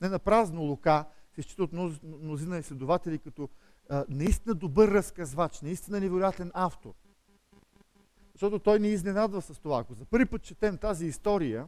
Не 0.00 0.08
на 0.08 0.18
празно 0.18 0.62
Лука 0.62 1.04
се 1.34 1.42
счита 1.42 1.62
от 1.62 1.72
мнозина 2.02 2.58
изследователи 2.58 3.18
като 3.18 3.48
а, 3.90 4.04
наистина 4.08 4.54
добър 4.54 4.88
разказвач, 4.88 5.60
наистина 5.60 6.00
невероятен 6.00 6.50
автор. 6.54 6.94
Защото 8.34 8.58
той 8.58 8.80
ни 8.80 8.88
изненадва 8.88 9.42
с 9.42 9.60
това. 9.60 9.80
Ако 9.80 9.94
за 9.94 10.04
първи 10.04 10.26
път 10.26 10.42
четем 10.42 10.78
тази 10.78 11.06
история 11.06 11.66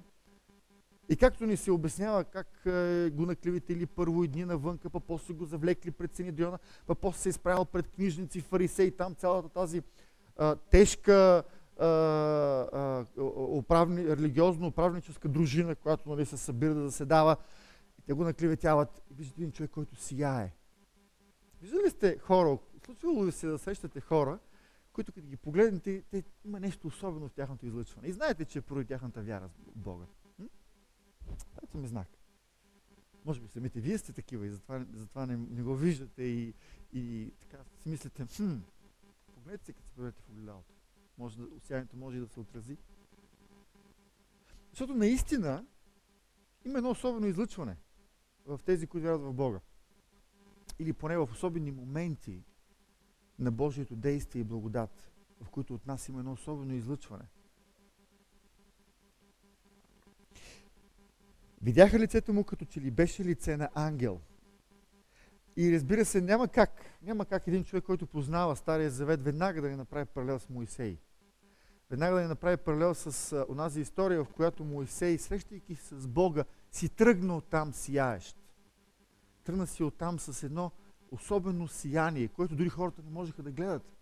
и 1.08 1.16
както 1.16 1.46
ни 1.46 1.56
се 1.56 1.70
обяснява 1.70 2.24
как 2.24 2.62
е, 2.66 3.10
го 3.10 3.26
наклевители 3.26 3.86
първо 3.86 4.24
и 4.24 4.28
дни 4.28 4.44
навънка, 4.44 4.90
па 4.90 5.00
после 5.00 5.34
го 5.34 5.44
завлекли 5.44 5.90
пред 5.90 6.14
Синедриона, 6.14 6.58
па 6.86 6.94
после 6.94 7.20
се 7.20 7.28
изправил 7.28 7.64
пред 7.64 7.88
книжници, 7.88 8.40
фарисеи, 8.40 8.90
там 8.90 9.14
цялата 9.14 9.48
тази 9.48 9.82
а, 10.36 10.56
тежка 10.56 11.42
а, 11.78 11.86
а, 11.86 13.04
управни, 13.34 14.16
религиозно-управническа 14.16 15.28
дружина, 15.28 15.74
която 15.74 16.08
нали, 16.08 16.26
се 16.26 16.36
събира 16.36 16.74
да 16.74 16.82
заседава. 16.82 17.36
И 17.98 18.02
те 18.02 18.12
го 18.12 18.24
наклеветяват. 18.24 19.02
И 19.10 19.14
виждате 19.14 19.40
един 19.40 19.52
човек, 19.52 19.70
който 19.70 19.96
сияе. 19.96 20.52
Виждали 21.62 21.90
сте 21.90 22.18
хора, 22.18 22.58
случвало 22.84 23.26
ли 23.26 23.32
се 23.32 23.46
да 23.46 23.58
срещате 23.58 24.00
хора, 24.00 24.38
които 24.96 25.12
като 25.12 25.26
ги 25.26 25.36
погледнете, 25.36 26.02
те, 26.10 26.24
има 26.44 26.60
нещо 26.60 26.86
особено 26.86 27.28
в 27.28 27.32
тяхното 27.32 27.66
излъчване. 27.66 28.08
И 28.08 28.12
знаете, 28.12 28.44
че 28.44 28.58
е 28.58 28.62
поради 28.62 28.86
тяхната 28.86 29.22
вяра 29.22 29.48
в 29.48 29.78
Бога. 29.78 30.06
Дайте 31.54 31.78
ми 31.78 31.88
знак. 31.88 32.08
Може 33.24 33.40
би 33.40 33.48
самите 33.48 33.80
вие 33.80 33.98
сте 33.98 34.12
такива 34.12 34.46
и 34.46 34.50
затова, 34.50 34.86
затова 34.94 35.26
не, 35.26 35.36
не 35.36 35.62
го 35.62 35.76
виждате 35.76 36.22
и, 36.22 36.54
и 36.92 37.32
така 37.40 37.64
си 37.80 37.88
мислите, 37.88 38.26
хм, 38.36 38.54
погледнете 39.34 39.64
се, 39.64 39.72
като 39.72 39.88
се 39.88 39.92
погледнете 39.94 40.22
в 40.22 40.30
огледалото. 40.30 40.74
Може 41.18 41.38
да, 41.38 41.44
осянието 41.44 41.96
може 41.96 42.16
и 42.16 42.20
да 42.20 42.28
се 42.28 42.40
отрази. 42.40 42.76
Защото 44.70 44.94
наистина 44.94 45.66
има 46.64 46.78
едно 46.78 46.90
особено 46.90 47.26
излъчване 47.26 47.76
в 48.46 48.60
тези, 48.64 48.86
които 48.86 49.04
вярват 49.04 49.22
в 49.22 49.32
Бога 49.32 49.60
или 50.78 50.92
поне 50.92 51.18
в 51.18 51.28
особени 51.32 51.70
моменти 51.70 52.44
на 53.38 53.50
Божието 53.50 53.96
действие 53.96 54.40
и 54.40 54.44
благодат, 54.44 55.12
в 55.40 55.50
които 55.50 55.74
от 55.74 55.86
нас 55.86 56.08
има 56.08 56.18
едно 56.18 56.32
особено 56.32 56.74
излъчване. 56.74 57.24
Видяха 61.62 61.98
лицето 61.98 62.32
му 62.32 62.44
като 62.44 62.64
че 62.64 62.80
ли 62.80 62.90
беше 62.90 63.24
лице 63.24 63.56
на 63.56 63.68
ангел. 63.74 64.20
И 65.56 65.72
разбира 65.72 66.04
се, 66.04 66.20
няма 66.20 66.48
как, 66.48 66.70
няма 67.02 67.26
как 67.26 67.46
един 67.46 67.64
човек, 67.64 67.84
който 67.84 68.06
познава 68.06 68.56
Стария 68.56 68.90
Завет, 68.90 69.22
веднага 69.22 69.62
да 69.62 69.68
не 69.68 69.76
направи 69.76 70.04
паралел 70.04 70.38
с 70.38 70.48
Моисей. 70.48 70.98
Веднага 71.90 72.14
да 72.14 72.20
не 72.20 72.28
направи 72.28 72.56
паралел 72.56 72.94
с 72.94 73.32
а, 73.32 73.46
онази 73.48 73.80
история, 73.80 74.24
в 74.24 74.28
която 74.28 74.64
Моисей, 74.64 75.18
срещайки 75.18 75.74
с 75.74 76.08
Бога, 76.08 76.44
си 76.70 76.88
тръгна 76.88 77.36
оттам 77.36 77.72
сияещ. 77.72 78.36
Тръгна 79.44 79.66
си 79.66 79.82
оттам 79.82 80.18
с 80.18 80.42
едно 80.42 80.70
особено 81.10 81.68
сияние, 81.68 82.28
което 82.28 82.56
дори 82.56 82.68
хората 82.68 83.02
не 83.02 83.10
можеха 83.10 83.42
да 83.42 83.50
гледат. 83.50 83.96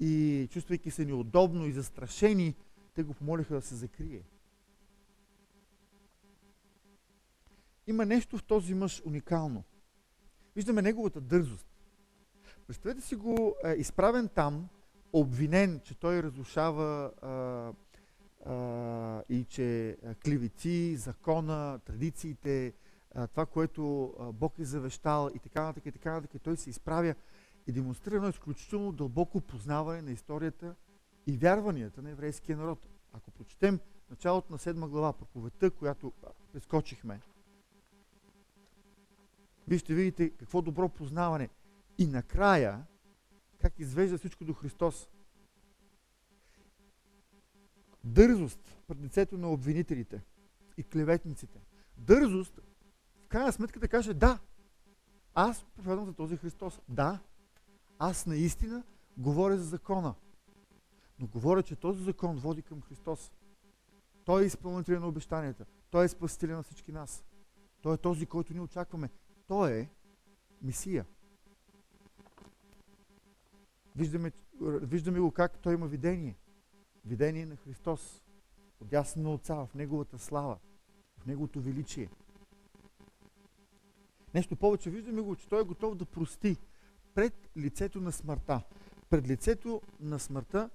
И 0.00 0.48
чувствайки 0.50 0.90
се 0.90 1.04
неудобно 1.04 1.66
и 1.66 1.72
застрашени, 1.72 2.54
те 2.94 3.02
го 3.02 3.14
помолиха 3.14 3.54
да 3.54 3.62
се 3.62 3.74
закрие. 3.74 4.22
Има 7.86 8.06
нещо 8.06 8.38
в 8.38 8.44
този 8.44 8.74
мъж 8.74 9.02
уникално. 9.04 9.64
Виждаме 10.56 10.82
неговата 10.82 11.20
дързост. 11.20 11.66
Представете 12.66 13.00
си 13.00 13.16
го 13.16 13.56
е, 13.64 13.72
изправен 13.72 14.28
там, 14.28 14.68
обвинен, 15.12 15.80
че 15.84 15.94
той 15.94 16.22
разрушава 16.22 17.12
а, 17.22 17.72
а, 18.50 19.22
и 19.28 19.44
че 19.44 19.96
клевети 20.24 20.96
закона, 20.96 21.80
традициите, 21.84 22.72
това, 23.30 23.46
което 23.46 24.14
Бог 24.34 24.58
е 24.58 24.64
завещал 24.64 25.30
и 25.34 25.38
така 25.38 25.62
нататък, 25.62 25.86
и 25.86 25.92
така 25.92 26.12
нататък. 26.12 26.42
Той 26.42 26.56
се 26.56 26.70
изправя 26.70 27.14
и 27.66 27.72
демонстрира 27.72 28.16
едно 28.16 28.28
изключително 28.28 28.92
дълбоко 28.92 29.40
познаване 29.40 30.02
на 30.02 30.10
историята 30.10 30.74
и 31.26 31.36
вярванията 31.36 32.02
на 32.02 32.10
еврейския 32.10 32.56
народ. 32.56 32.88
Ако 33.12 33.30
прочетем 33.30 33.80
началото 34.10 34.52
на 34.52 34.58
седма 34.58 34.88
глава, 34.88 35.12
проповедта, 35.12 35.70
която 35.70 36.12
прескочихме, 36.52 37.20
вие 39.68 39.78
ще 39.78 39.94
видите 39.94 40.30
какво 40.30 40.62
добро 40.62 40.88
познаване. 40.88 41.48
И 41.98 42.06
накрая, 42.06 42.86
как 43.60 43.78
извежда 43.78 44.18
всичко 44.18 44.44
до 44.44 44.54
Христос. 44.54 45.08
Дързост 48.04 48.60
пред 48.86 49.00
лицето 49.00 49.38
на 49.38 49.52
обвинителите 49.52 50.22
и 50.76 50.84
клеветниците. 50.84 51.60
Дързост, 51.96 52.60
крайна 53.28 53.52
сметка 53.52 53.80
да 53.80 53.88
каже 53.88 54.14
да, 54.14 54.38
аз 55.34 55.64
проповядвам 55.64 56.06
за 56.06 56.12
този 56.12 56.36
Христос. 56.36 56.80
Да, 56.88 57.18
аз 57.98 58.26
наистина 58.26 58.82
говоря 59.16 59.56
за 59.56 59.64
закона. 59.64 60.14
Но 61.18 61.26
говоря, 61.26 61.62
че 61.62 61.76
този 61.76 62.04
закон 62.04 62.36
води 62.36 62.62
към 62.62 62.82
Христос. 62.82 63.32
Той 64.24 64.42
е 64.42 64.46
изпълнителен 64.46 65.00
на 65.00 65.08
обещанията. 65.08 65.66
Той 65.90 66.04
е 66.04 66.08
спасителен 66.08 66.56
на 66.56 66.62
всички 66.62 66.92
нас. 66.92 67.24
Той 67.82 67.94
е 67.94 67.98
този, 67.98 68.26
който 68.26 68.54
ни 68.54 68.60
очакваме. 68.60 69.10
Той 69.46 69.72
е 69.72 69.88
Месия. 70.62 71.06
Виждаме, 73.96 74.32
виждаме 74.60 75.20
го 75.20 75.30
как 75.30 75.58
той 75.58 75.74
има 75.74 75.86
видение. 75.86 76.36
Видение 77.04 77.46
на 77.46 77.56
Христос. 77.56 78.22
Отясно 78.80 79.22
на 79.22 79.30
Отца, 79.30 79.54
в 79.54 79.74
Неговата 79.74 80.18
слава, 80.18 80.58
в 81.18 81.26
Неговото 81.26 81.60
величие. 81.60 82.10
Нещо 84.38 84.56
повече, 84.56 84.90
виждаме 84.90 85.20
го, 85.20 85.36
че 85.36 85.48
той 85.48 85.60
е 85.60 85.64
готов 85.64 85.94
да 85.94 86.04
прости 86.04 86.56
пред 87.14 87.48
лицето 87.56 88.00
на 88.00 88.12
смъртта. 88.12 88.62
Пред 89.10 89.28
лицето 89.28 89.82
на 90.00 90.18
смъртта 90.18 90.70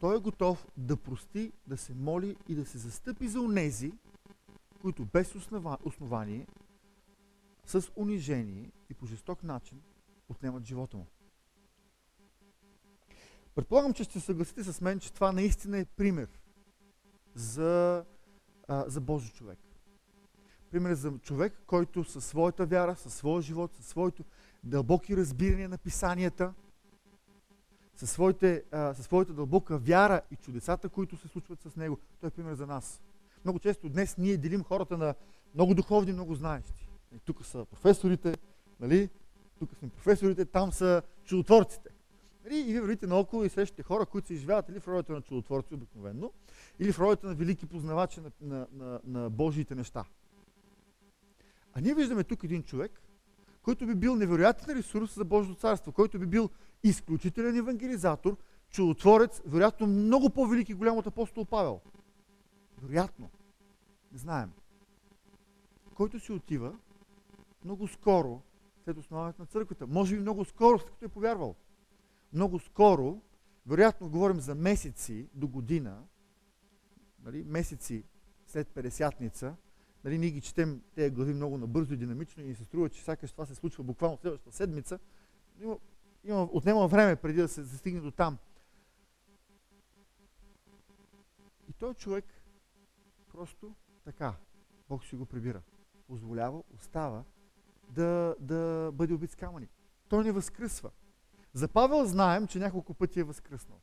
той 0.00 0.16
е 0.16 0.20
готов 0.20 0.66
да 0.76 0.96
прости, 0.96 1.52
да 1.66 1.76
се 1.76 1.94
моли 1.94 2.36
и 2.48 2.54
да 2.54 2.66
се 2.66 2.78
застъпи 2.78 3.28
за 3.28 3.40
онези, 3.40 3.92
които 4.80 5.04
без 5.04 5.34
основание, 5.84 6.46
с 7.66 7.90
унижение 7.96 8.70
и 8.90 8.94
по 8.94 9.06
жесток 9.06 9.42
начин 9.42 9.82
отнемат 10.28 10.64
живота 10.64 10.96
му. 10.96 11.06
Предполагам, 13.54 13.94
че 13.94 14.04
ще 14.04 14.20
съгласите 14.20 14.64
с 14.64 14.80
мен, 14.80 15.00
че 15.00 15.12
това 15.12 15.32
наистина 15.32 15.78
е 15.78 15.84
пример 15.84 16.28
за, 17.34 18.04
а, 18.68 18.84
за 18.88 19.00
Божи 19.00 19.32
човек. 19.32 19.58
Пример 20.70 20.94
за 20.94 21.12
човек, 21.18 21.62
който 21.66 22.04
със 22.04 22.24
своята 22.24 22.66
вяра, 22.66 22.96
със 22.96 23.14
своя 23.14 23.42
живот, 23.42 23.74
със 23.74 23.86
своето 23.86 24.24
дълбоки 24.64 25.16
разбирания 25.16 25.68
на 25.68 25.78
писанията, 25.78 26.54
със, 27.96 28.10
своите, 28.10 28.64
със 28.72 29.04
своята 29.04 29.32
дълбока 29.32 29.78
вяра 29.78 30.20
и 30.30 30.36
чудесата, 30.36 30.88
които 30.88 31.16
се 31.16 31.28
случват 31.28 31.60
с 31.62 31.76
него, 31.76 31.98
той 32.20 32.28
е 32.28 32.30
пример 32.30 32.54
за 32.54 32.66
нас. 32.66 33.00
Много 33.44 33.58
често 33.58 33.88
днес 33.88 34.16
ние 34.18 34.36
делим 34.36 34.64
хората 34.64 34.98
на 34.98 35.14
много 35.54 35.74
духовни, 35.74 36.12
много 36.12 36.34
знаещи. 36.34 36.88
Тук 37.24 37.46
са 37.46 37.64
професорите, 37.64 38.36
нали? 38.80 39.08
Тук 39.58 39.70
сме 39.78 39.88
професорите, 39.88 40.44
там 40.44 40.72
са 40.72 41.02
чудотворците. 41.24 41.90
Нали? 42.44 42.58
И 42.58 42.64
вие 42.64 42.80
вървите 42.80 43.06
наоколо 43.06 43.44
и 43.44 43.48
срещате 43.48 43.82
хора, 43.82 44.06
които 44.06 44.26
се 44.26 44.34
изживяват 44.34 44.68
или 44.68 44.80
в 44.80 44.88
ролята 44.88 45.12
на 45.12 45.22
чудотворци 45.22 45.74
обикновено, 45.74 46.30
или 46.78 46.92
в 46.92 46.98
ролята 46.98 47.26
на 47.26 47.34
велики 47.34 47.66
познавачи 47.66 48.20
на, 48.20 48.30
на, 48.40 48.66
на, 48.72 49.00
на 49.04 49.30
Божиите 49.30 49.74
неща. 49.74 50.04
А 51.72 51.80
ние 51.80 51.94
виждаме 51.94 52.24
тук 52.24 52.44
един 52.44 52.62
човек, 52.62 53.02
който 53.62 53.86
би 53.86 53.94
бил 53.94 54.16
невероятен 54.16 54.76
ресурс 54.76 55.14
за 55.14 55.24
Божието 55.24 55.60
царство, 55.60 55.92
който 55.92 56.18
би 56.18 56.26
бил 56.26 56.50
изключителен 56.82 57.56
евангелизатор, 57.56 58.36
чудотворец, 58.70 59.42
вероятно 59.46 59.86
много 59.86 60.30
по-велики 60.30 60.74
голям 60.74 60.98
от 60.98 61.06
апостол 61.06 61.44
Павел. 61.44 61.80
Вероятно. 62.82 63.30
Не 64.12 64.18
знаем. 64.18 64.50
Който 65.94 66.20
си 66.20 66.32
отива 66.32 66.78
много 67.64 67.88
скоро 67.88 68.42
след 68.84 68.96
основането 68.96 69.42
на 69.42 69.46
църквата. 69.46 69.86
Може 69.86 70.14
би 70.14 70.20
много 70.20 70.44
скоро, 70.44 70.78
след 70.78 70.90
като 70.90 71.04
е 71.04 71.08
повярвал. 71.08 71.54
Много 72.32 72.58
скоро, 72.58 73.22
вероятно 73.66 74.08
говорим 74.08 74.40
за 74.40 74.54
месеци 74.54 75.28
до 75.34 75.48
година, 75.48 76.02
нали, 77.24 77.44
месеци 77.44 78.04
след 78.46 78.68
50-ница, 78.68 79.54
нали, 80.04 80.18
ние 80.18 80.30
ги 80.30 80.40
четем 80.40 80.82
тези 80.94 81.10
глави 81.10 81.34
много 81.34 81.58
набързо 81.58 81.94
и 81.94 81.96
динамично 81.96 82.42
и 82.42 82.46
ни 82.46 82.54
се 82.54 82.64
струва, 82.64 82.88
че 82.88 83.04
сякаш 83.04 83.32
това 83.32 83.46
се 83.46 83.54
случва 83.54 83.84
буквално 83.84 84.18
следващата 84.18 84.56
седмица. 84.56 84.98
Има, 85.60 85.78
има, 86.24 86.48
отнема 86.52 86.88
време 86.88 87.16
преди 87.16 87.40
да 87.40 87.48
се 87.48 87.62
застигне 87.62 88.00
до 88.00 88.10
там. 88.10 88.38
И 91.68 91.72
той 91.72 91.94
човек 91.94 92.24
просто 93.32 93.74
така, 94.04 94.34
Бог 94.88 95.04
си 95.04 95.16
го 95.16 95.26
прибира. 95.26 95.62
Позволява, 96.06 96.62
остава 96.74 97.24
да, 97.88 98.36
да 98.40 98.90
бъде 98.94 99.14
убит 99.14 99.30
с 99.30 99.36
камъни. 99.36 99.68
Той 100.08 100.24
не 100.24 100.32
възкръсва. 100.32 100.90
За 101.52 101.68
Павел 101.68 102.04
знаем, 102.04 102.46
че 102.46 102.58
няколко 102.58 102.94
пъти 102.94 103.20
е 103.20 103.24
възкръснал. 103.24 103.80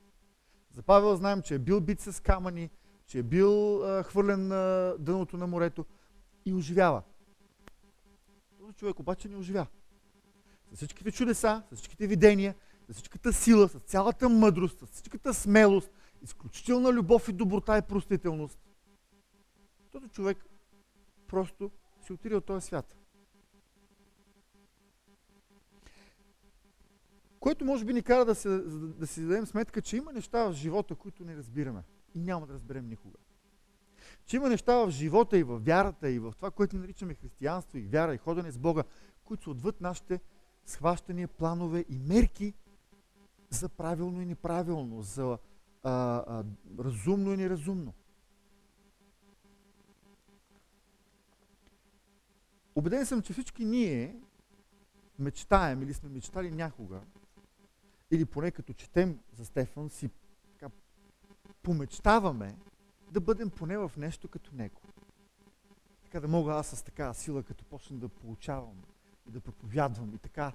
За 0.72 0.84
Павел 0.84 1.16
знаем, 1.16 1.42
че 1.42 1.56
е 1.56 1.60
бил 1.60 1.82
бит 1.82 2.00
с 2.00 2.24
камъни, 2.24 2.70
че 3.06 3.20
е 3.20 3.24
бил 3.24 3.84
а, 3.84 4.04
хвърлен 4.04 4.48
на 4.48 4.96
дъното 5.00 5.38
на 5.38 5.48
морето 5.48 5.86
оживява. 6.54 7.04
Този 8.60 8.74
човек 8.74 9.00
обаче 9.00 9.30
не 9.30 9.38
оживя. 9.38 9.68
С 10.72 10.76
всичките 10.76 11.12
чудеса, 11.12 11.64
с 11.72 11.76
всичките 11.76 12.08
видения, 12.08 12.56
с 12.90 12.94
всичката 12.94 13.34
сила, 13.34 13.70
с 13.70 13.80
цялата 13.80 14.30
мъдрост, 14.30 14.80
с 14.80 14.92
всичката 14.92 15.34
смелост, 15.34 15.92
изключителна 16.22 16.94
любов 16.94 17.30
и 17.30 17.34
доброта 17.34 17.78
и 17.78 17.82
простителност. 17.82 18.60
Този 19.92 20.10
човек 20.10 20.46
просто 21.28 21.72
си 22.06 22.14
отиде 22.14 22.36
от 22.36 22.46
този 22.46 22.66
свят. 22.66 22.98
Което 27.40 27.66
може 27.66 27.86
би 27.86 27.94
ни 27.94 28.04
кара 28.04 28.26
да, 28.26 28.36
се, 28.36 28.50
да 28.50 29.08
си 29.08 29.22
дадем 29.22 29.46
сметка, 29.46 29.82
че 29.82 29.98
има 29.98 30.14
неща 30.14 30.50
в 30.50 30.54
живота, 30.54 30.96
които 30.96 31.26
не 31.26 31.38
разбираме 31.38 31.84
и 32.16 32.20
няма 32.20 32.48
да 32.48 32.54
разберем 32.54 32.88
никога. 32.88 33.18
Че 34.28 34.36
има 34.36 34.50
неща 34.50 34.76
в 34.76 34.90
живота 34.90 35.38
и 35.38 35.44
в 35.44 35.60
вярата 35.60 36.10
и 36.10 36.20
в 36.20 36.34
това, 36.36 36.52
което 36.52 36.78
наричаме 36.78 37.14
християнство 37.14 37.78
и 37.78 37.82
вяра 37.82 38.14
и 38.14 38.18
ходене 38.18 38.52
с 38.52 38.58
Бога, 38.58 38.84
които 39.24 39.44
са 39.44 39.50
отвъд 39.50 39.82
нашите 39.82 40.20
схващания, 40.66 41.28
планове 41.28 41.86
и 41.90 42.00
мерки 42.00 42.54
за 43.50 43.70
правилно 43.70 44.22
и 44.22 44.26
неправилно, 44.26 45.02
за 45.02 45.38
а, 45.84 45.92
а, 45.92 46.44
разумно 46.80 47.34
и 47.34 47.38
неразумно. 47.38 47.94
Обеден 52.76 53.06
съм, 53.06 53.22
че 53.22 53.34
всички 53.34 53.66
ние 53.66 54.16
мечтаем 55.20 55.82
или 55.82 55.94
сме 55.94 56.10
мечтали 56.10 56.52
някога, 56.52 57.02
или 58.12 58.26
поне 58.26 58.52
като 58.52 58.74
четем 58.74 59.20
за 59.34 59.46
Стефан, 59.46 59.90
си 59.90 60.10
така, 60.54 60.70
помечтаваме 61.64 62.56
да 63.12 63.22
бъдем 63.22 63.50
поне 63.50 63.78
в 63.78 63.92
нещо 63.98 64.28
като 64.28 64.56
него. 64.56 64.82
Така 66.04 66.20
да 66.20 66.28
мога 66.28 66.54
аз 66.54 66.68
с 66.68 66.84
такава 66.84 67.14
сила, 67.14 67.44
като 67.44 67.66
почна 67.66 67.98
да 67.98 68.10
получавам 68.10 68.84
и 69.28 69.32
да 69.32 69.40
проповядвам 69.40 70.14
и 70.14 70.18
така, 70.18 70.54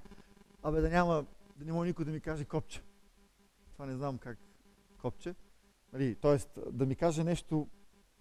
абе 0.63 0.81
да 0.81 0.91
няма, 0.91 1.27
да 1.57 1.65
не 1.65 1.73
може 1.73 1.89
никой 1.89 2.05
да 2.05 2.11
ми 2.11 2.21
каже 2.21 2.45
копче. 2.45 2.83
Това 3.73 3.87
не 3.87 3.97
знам 3.97 4.19
как 4.19 4.39
копче. 4.99 5.35
Нали, 5.93 6.15
тоест 6.15 6.59
да 6.73 6.87
ми 6.87 6.97
каже 6.97 7.25
нещо 7.25 7.69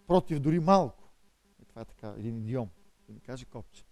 против 0.07 0.39
дори 0.39 0.59
малко. 0.59 1.03
И 1.61 1.65
това 1.65 1.81
е 1.81 1.85
така, 1.85 2.13
един 2.17 2.37
идиом. 2.37 2.69
Да 3.07 3.13
ми 3.13 3.19
каже 3.19 3.45
копче. 3.45 3.85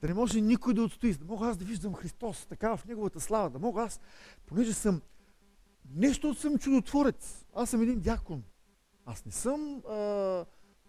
Да 0.00 0.08
не 0.08 0.14
може 0.14 0.40
никой 0.40 0.74
да 0.74 0.82
отстои, 0.82 1.14
да 1.14 1.24
мога 1.24 1.46
аз 1.46 1.56
да 1.56 1.64
виждам 1.64 1.94
Христос 1.94 2.46
така 2.46 2.76
в 2.76 2.84
Неговата 2.84 3.20
слава, 3.20 3.50
да 3.50 3.58
мога 3.58 3.82
аз, 3.82 4.00
понеже 4.46 4.72
съм 4.72 5.02
нещо 5.94 6.34
съм 6.34 6.58
чудотворец. 6.58 7.46
Аз 7.54 7.70
съм 7.70 7.82
един 7.82 8.00
дякон. 8.00 8.42
Аз 9.06 9.24
не 9.24 9.32
съм 9.32 9.82
а, 9.88 9.94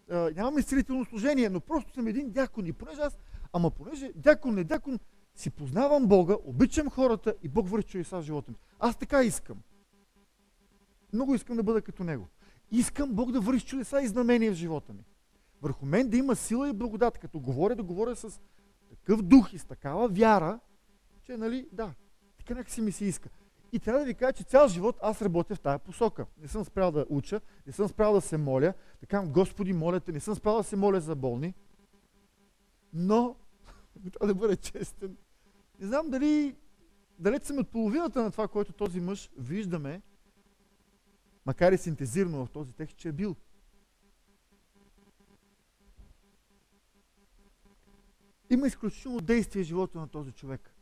а, 0.10 0.32
нямаме 0.36 0.60
изцелително 0.60 1.06
служение, 1.06 1.50
но 1.50 1.60
просто 1.60 1.94
съм 1.94 2.08
един 2.08 2.32
дякон. 2.32 2.66
И 2.66 2.74
понеже 2.74 3.02
аз, 3.02 3.18
ама 3.54 3.72
понеже 3.72 4.12
дякон, 4.16 4.56
не 4.56 4.64
дякон, 4.64 5.00
си 5.36 5.50
познавам 5.50 6.08
Бога, 6.08 6.36
обичам 6.46 6.90
хората 6.90 7.36
и 7.44 7.48
Бог 7.48 7.70
върши 7.70 7.88
чудеса 7.88 8.18
в 8.18 8.24
живота 8.24 8.52
ми. 8.52 8.58
Аз 8.80 8.98
така 8.98 9.24
искам. 9.24 9.58
Много 11.14 11.36
искам 11.36 11.58
да 11.58 11.64
бъда 11.64 11.82
като 11.82 12.04
Него. 12.04 12.28
Искам 12.72 13.14
Бог 13.14 13.32
да 13.32 13.42
върши 13.42 13.66
чудеса 13.66 14.02
и 14.02 14.08
знамения 14.08 14.52
в 14.52 14.56
живота 14.56 14.94
ми. 14.94 15.04
Върху 15.62 15.86
мен 15.86 16.10
да 16.10 16.18
има 16.18 16.36
сила 16.36 16.70
и 16.70 16.74
благодат. 16.74 17.18
Като 17.18 17.40
говоря, 17.40 17.76
да 17.76 17.84
говоря 17.84 18.16
с 18.16 18.40
такъв 18.90 19.22
дух 19.22 19.54
и 19.54 19.58
с 19.60 19.66
такава 19.66 20.08
вяра, 20.08 20.60
че, 21.24 21.38
нали, 21.38 21.68
да, 21.72 21.94
така 22.38 22.54
нека 22.54 22.72
си 22.72 22.82
ми 22.82 22.92
се 22.92 23.06
иска. 23.06 23.30
И 23.72 23.80
трябва 23.80 24.00
да 24.00 24.06
ви 24.06 24.14
кажа, 24.14 24.34
че 24.34 24.44
цял 24.44 24.68
живот 24.68 24.98
аз 25.02 25.22
работя 25.22 25.56
в 25.56 25.60
тази 25.60 25.80
посока. 25.84 26.26
Не 26.38 26.48
съм 26.48 26.66
спрял 26.66 26.92
да 26.92 27.06
уча, 27.10 27.42
не 27.68 27.74
съм 27.74 27.88
спрял 27.88 28.14
да 28.14 28.22
се 28.22 28.38
моля. 28.38 28.74
Така, 29.00 29.22
Господи, 29.28 29.74
моля 29.74 30.00
те, 30.00 30.12
не 30.12 30.20
съм 30.20 30.36
спрял 30.36 30.58
да 30.58 30.64
се 30.64 30.76
моля 30.76 31.02
за 31.02 31.16
болни. 31.16 31.54
Но, 32.94 33.36
трябва 34.12 34.28
да 34.28 34.36
бъда 34.36 34.56
честен, 34.56 35.18
не 35.80 35.88
знам 35.88 36.10
дали 36.10 36.56
далеч 37.20 37.44
съм 37.44 37.58
от 37.58 37.70
половината 37.70 38.24
на 38.24 38.32
това, 38.32 38.48
което 38.48 38.74
този 38.74 39.00
мъж 39.00 39.30
виждаме, 39.38 40.02
макар 41.46 41.72
и 41.72 41.78
синтезирано 41.78 42.46
в 42.46 42.50
този 42.50 42.74
текст, 42.74 42.98
че 42.98 43.10
е 43.10 43.12
бил. 43.12 43.36
Има 48.50 48.68
изключително 48.68 49.22
действие 49.22 49.64
в 49.64 49.68
живота 49.68 50.00
на 50.00 50.08
този 50.08 50.32
човек. 50.32 50.77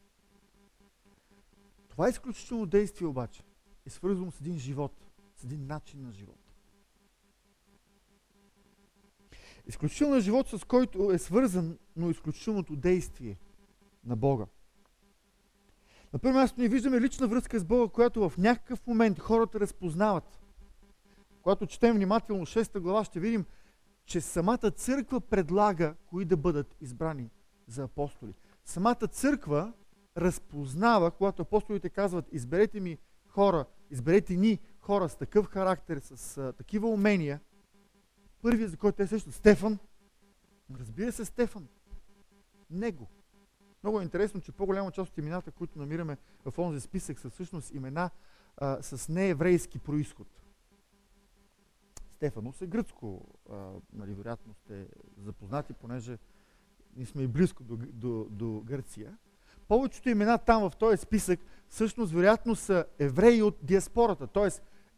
Това 1.96 2.10
изключително 2.10 2.66
действие 2.66 3.08
обаче 3.08 3.44
е 3.86 3.90
свързано 3.90 4.32
с 4.32 4.42
един 4.42 4.58
живот, 4.58 4.92
с 5.36 5.44
един 5.44 5.68
начин 5.68 6.02
на 6.02 6.14
живот. 6.14 6.40
Изключителният 9.68 10.24
живот, 10.24 10.48
с 10.48 10.66
който 10.66 11.12
е 11.12 11.18
свързан, 11.18 11.78
но 11.96 12.10
изключителното 12.10 12.76
действие 12.76 13.38
на 14.06 14.16
Бога. 14.16 14.46
На 16.14 16.20
първо 16.20 16.38
място 16.38 16.60
ние 16.60 16.70
виждаме 16.70 17.02
лична 17.02 17.28
връзка 17.28 17.60
с 17.60 17.66
Бога, 17.66 17.92
която 17.92 18.30
в 18.30 18.38
някакъв 18.38 18.88
момент 18.88 19.20
хората 19.20 19.60
разпознават. 19.60 20.40
Когато 21.42 21.68
четем 21.68 21.96
внимателно 21.96 22.46
6 22.46 22.80
глава, 22.80 23.04
ще 23.04 23.20
видим, 23.20 23.46
че 24.06 24.22
самата 24.22 24.72
църква 24.72 25.22
предлага 25.22 25.96
кои 26.06 26.26
да 26.26 26.38
бъдат 26.38 26.76
избрани 26.82 27.30
за 27.68 27.84
апостоли. 27.84 28.34
Самата 28.66 29.08
църква 29.12 29.74
разпознава, 30.18 31.12
когато 31.12 31.42
апостолите 31.42 31.90
казват, 31.90 32.26
изберете 32.32 32.80
ми 32.80 32.98
хора, 33.28 33.66
изберете 33.92 34.36
ни 34.36 34.60
хора 34.80 35.10
с 35.10 35.16
такъв 35.16 35.46
характер, 35.46 36.00
с 36.04 36.38
а, 36.38 36.54
такива 36.54 36.88
умения. 36.88 37.40
Първият, 38.42 38.72
за 38.72 38.78
който 38.78 38.96
те 38.96 39.08
сещат, 39.08 39.34
Стефан. 39.34 39.80
Разбира 40.80 41.12
се, 41.12 41.26
Стефан. 41.26 41.68
Него. 42.70 43.08
Много 43.84 44.00
е 44.00 44.04
интересно, 44.04 44.42
че 44.42 44.52
по-голяма 44.52 44.92
част 44.92 45.12
от 45.12 45.18
имената, 45.18 45.52
които 45.52 45.80
намираме 45.80 46.18
в 46.46 46.52
този 46.52 46.82
списък, 46.82 47.20
са 47.20 47.30
всъщност 47.30 47.74
имена 47.74 48.10
а, 48.58 48.82
с 48.82 49.10
нееврейски 49.10 49.80
происход. 49.80 50.28
Стефанос 52.12 52.62
е 52.62 52.68
гръцко, 52.68 53.28
а, 53.50 53.72
нали, 53.94 54.14
вероятно 54.14 54.54
сте 54.54 54.88
запознати, 55.18 55.74
понеже 55.74 56.18
ние 56.96 57.06
сме 57.06 57.24
и 57.24 57.28
близко 57.28 57.64
до, 57.64 57.78
до, 57.78 58.28
до 58.30 58.62
Гърция. 58.66 59.18
Повечето 59.68 60.10
имена 60.10 60.38
там 60.38 60.70
в 60.70 60.76
този 60.78 60.98
списък 60.98 61.40
всъщност 61.70 62.14
вероятно 62.14 62.56
са 62.56 62.86
евреи 63.00 63.42
от 63.42 63.58
диаспората, 63.64 64.28
т.е. 64.28 64.50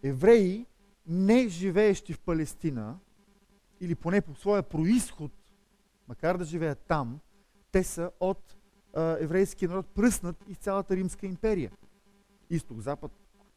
евреи, 0.07 0.65
не 1.07 1.47
живеещи 1.47 2.13
в 2.13 2.19
Палестина, 2.19 2.97
или 3.79 3.95
поне 3.95 4.21
по 4.21 4.35
своя 4.35 4.63
происход, 4.63 5.31
макар 6.07 6.37
да 6.37 6.45
живеят 6.45 6.79
там, 6.79 7.19
те 7.71 7.83
са 7.83 8.11
от 8.19 8.57
а, 8.93 9.17
еврейския 9.19 9.69
народ, 9.69 9.85
пръснат 9.85 10.45
из 10.47 10.57
цялата 10.57 10.95
Римска 10.95 11.25
империя. 11.25 11.71
Изток, 12.49 12.79
запад, 12.79 13.11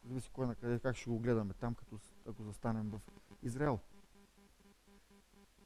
зависи 0.05 0.29
кой 0.33 0.47
на 0.47 0.55
къде, 0.55 0.79
как 0.79 0.95
ще 0.95 1.09
го 1.09 1.19
гледаме 1.19 1.53
там, 1.53 1.75
като, 1.75 1.99
ако 2.29 2.43
застанем 2.43 2.91
в 2.91 2.99
Израел. 3.43 3.79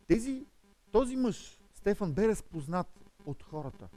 Тези, 0.07 0.45
този 0.91 1.15
мъж, 1.15 1.59
Стефан, 1.73 2.13
бе 2.13 2.27
разпознат 2.27 2.87
от 3.25 3.43
хората. 3.43 3.89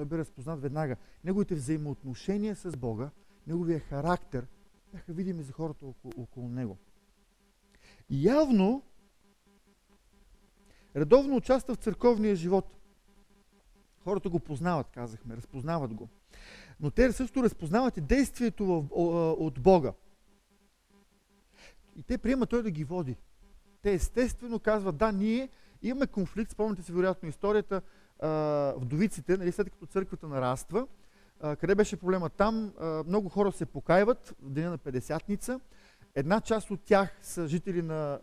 Той 0.00 0.06
бе 0.06 0.18
разпознат 0.18 0.60
веднага. 0.60 0.96
Неговите 1.24 1.54
взаимоотношения 1.54 2.56
с 2.56 2.76
Бога, 2.76 3.10
неговия 3.46 3.80
характер 3.80 4.46
бяха 4.92 5.12
видими 5.12 5.42
за 5.42 5.52
хората 5.52 5.86
около, 5.86 6.12
около 6.16 6.48
него. 6.48 6.78
Явно 8.10 8.82
редовно 10.96 11.36
участва 11.36 11.74
в 11.74 11.78
църковния 11.78 12.36
живот. 12.36 12.76
Хората 13.98 14.30
го 14.30 14.40
познават, 14.40 14.90
казахме, 14.90 15.36
разпознават 15.36 15.94
го. 15.94 16.08
Но 16.80 16.90
те 16.90 17.12
също 17.12 17.42
разпознават 17.42 17.96
и 17.96 18.00
действието 18.00 18.66
в, 18.66 18.86
от 19.38 19.60
Бога. 19.60 19.92
И 21.96 22.02
те 22.02 22.18
приемат 22.18 22.50
той 22.50 22.62
да 22.62 22.70
ги 22.70 22.84
води. 22.84 23.16
Те 23.82 23.92
естествено 23.92 24.58
казват, 24.58 24.96
да, 24.96 25.12
ние 25.12 25.48
имаме 25.82 26.06
конфликт, 26.06 26.50
спомняте 26.50 26.82
си 26.82 26.92
вероятно 26.92 27.28
историята, 27.28 27.82
вдовиците, 28.76 29.36
нали, 29.36 29.52
след 29.52 29.70
като 29.70 29.86
църквата 29.86 30.28
нараства, 30.28 30.86
къде 31.60 31.74
беше 31.74 31.96
проблема 31.96 32.30
там? 32.30 32.72
много 33.06 33.28
хора 33.28 33.52
се 33.52 33.66
покаиват 33.66 34.34
в 34.42 34.50
деня 34.50 34.70
на 34.70 34.78
Педесятница. 34.78 35.60
Една 36.14 36.40
част 36.40 36.70
от 36.70 36.80
тях 36.84 37.18
са 37.22 37.48
жители 37.48 37.82
на 37.82 38.18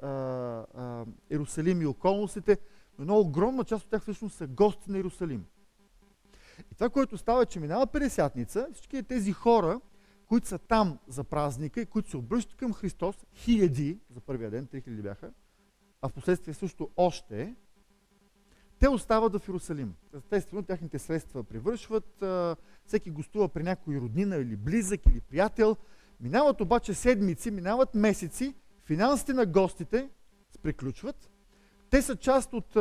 Иерусалим 1.31 1.81
и 1.81 1.85
околностите, 1.85 2.57
но 2.97 3.03
една 3.03 3.15
огромна 3.15 3.63
част 3.63 3.83
от 3.83 3.89
тях 3.89 4.01
всъщност 4.01 4.35
са 4.35 4.47
гости 4.47 4.91
на 4.91 4.97
Иерусалим. 4.97 5.45
И 6.71 6.75
това, 6.75 6.89
което 6.89 7.17
става, 7.17 7.43
е, 7.43 7.45
че 7.45 7.59
минава 7.59 7.87
Педесятница, 7.87 8.67
всички 8.73 9.03
тези 9.03 9.33
хора, 9.33 9.81
които 10.25 10.47
са 10.47 10.57
там 10.57 10.99
за 11.07 11.23
празника 11.23 11.81
и 11.81 11.85
които 11.85 12.09
се 12.09 12.17
обръщат 12.17 12.55
към 12.55 12.73
Христос, 12.73 13.15
хиляди 13.33 13.99
за 14.09 14.21
първия 14.21 14.51
ден, 14.51 14.67
3000 14.67 15.01
бяха, 15.01 15.31
а 16.01 16.09
в 16.09 16.13
последствие 16.13 16.53
също 16.53 16.89
още, 16.97 17.55
те 18.79 18.89
остават 18.89 19.35
в 19.35 19.47
Иерусалим. 19.47 19.95
Естествено, 20.17 20.63
тяхните 20.63 20.99
средства 20.99 21.43
привършват, 21.43 22.23
всеки 22.85 23.09
гостува 23.09 23.49
при 23.49 23.63
някой 23.63 23.95
роднина 23.95 24.35
или 24.35 24.55
близък 24.55 25.01
или 25.05 25.21
приятел. 25.21 25.77
Минават 26.19 26.61
обаче 26.61 26.93
седмици, 26.93 27.51
минават 27.51 27.95
месеци, 27.95 28.55
финансите 28.85 29.33
на 29.33 29.45
гостите 29.45 30.09
приключват. 30.63 31.29
Те 31.89 32.01
са 32.01 32.15
част 32.15 32.53
от 32.53 32.75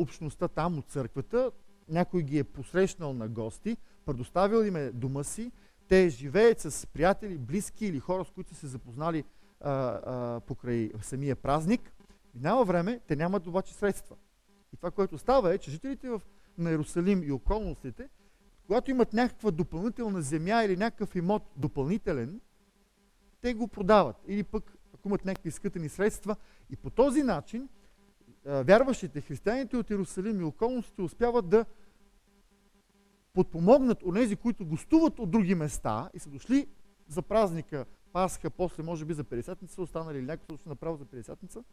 общността 0.00 0.48
там, 0.48 0.78
от 0.78 0.86
църквата. 0.88 1.50
Някой 1.88 2.22
ги 2.22 2.38
е 2.38 2.44
посрещнал 2.44 3.12
на 3.12 3.28
гости, 3.28 3.76
предоставил 4.04 4.64
им 4.64 4.76
е 4.76 4.90
дома 4.90 5.24
си. 5.24 5.52
Те 5.88 6.08
живеят 6.08 6.60
с 6.60 6.86
приятели, 6.86 7.38
близки 7.38 7.86
или 7.86 8.00
хора, 8.00 8.24
с 8.24 8.30
които 8.30 8.54
са 8.54 8.60
се 8.60 8.66
запознали 8.66 9.24
а, 9.60 9.70
а, 9.70 10.40
покрай 10.40 10.90
самия 11.02 11.36
празник. 11.36 11.92
Минава 12.34 12.64
време, 12.64 13.00
те 13.06 13.16
нямат 13.16 13.46
обаче 13.46 13.74
средства. 13.74 14.16
И 14.72 14.76
това, 14.76 14.90
което 14.90 15.18
става 15.18 15.54
е, 15.54 15.58
че 15.58 15.70
жителите 15.70 16.08
в, 16.08 16.22
на 16.58 16.70
Иерусалим 16.70 17.22
и 17.22 17.32
околностите, 17.32 18.08
когато 18.66 18.90
имат 18.90 19.12
някаква 19.12 19.50
допълнителна 19.50 20.22
земя 20.22 20.64
или 20.64 20.76
някакъв 20.76 21.16
имот 21.16 21.42
допълнителен, 21.56 22.40
те 23.40 23.54
го 23.54 23.68
продават. 23.68 24.16
Или 24.28 24.42
пък, 24.42 24.76
ако 24.94 25.08
имат 25.08 25.24
някакви 25.24 25.50
скътени 25.50 25.88
средства. 25.88 26.36
И 26.70 26.76
по 26.76 26.90
този 26.90 27.22
начин, 27.22 27.68
вярващите 28.44 29.20
християните 29.20 29.76
от 29.76 29.90
Иерусалим 29.90 30.40
и 30.40 30.44
околностите 30.44 31.02
успяват 31.02 31.48
да 31.48 31.64
подпомогнат 33.32 34.02
онези, 34.02 34.36
които 34.36 34.66
гостуват 34.66 35.18
от 35.18 35.30
други 35.30 35.54
места 35.54 36.10
и 36.14 36.18
са 36.18 36.30
дошли 36.30 36.66
за 37.08 37.22
празника 37.22 37.86
Пасха, 38.12 38.50
после 38.50 38.82
може 38.82 39.04
би 39.04 39.14
за 39.14 39.24
50-ница 39.24 39.74
са 39.74 39.82
останали 39.82 40.18
или 40.18 40.26
някой 40.26 40.58
се 40.58 40.68
направо 40.68 40.96
за 40.96 41.04
50-ница, 41.04 41.64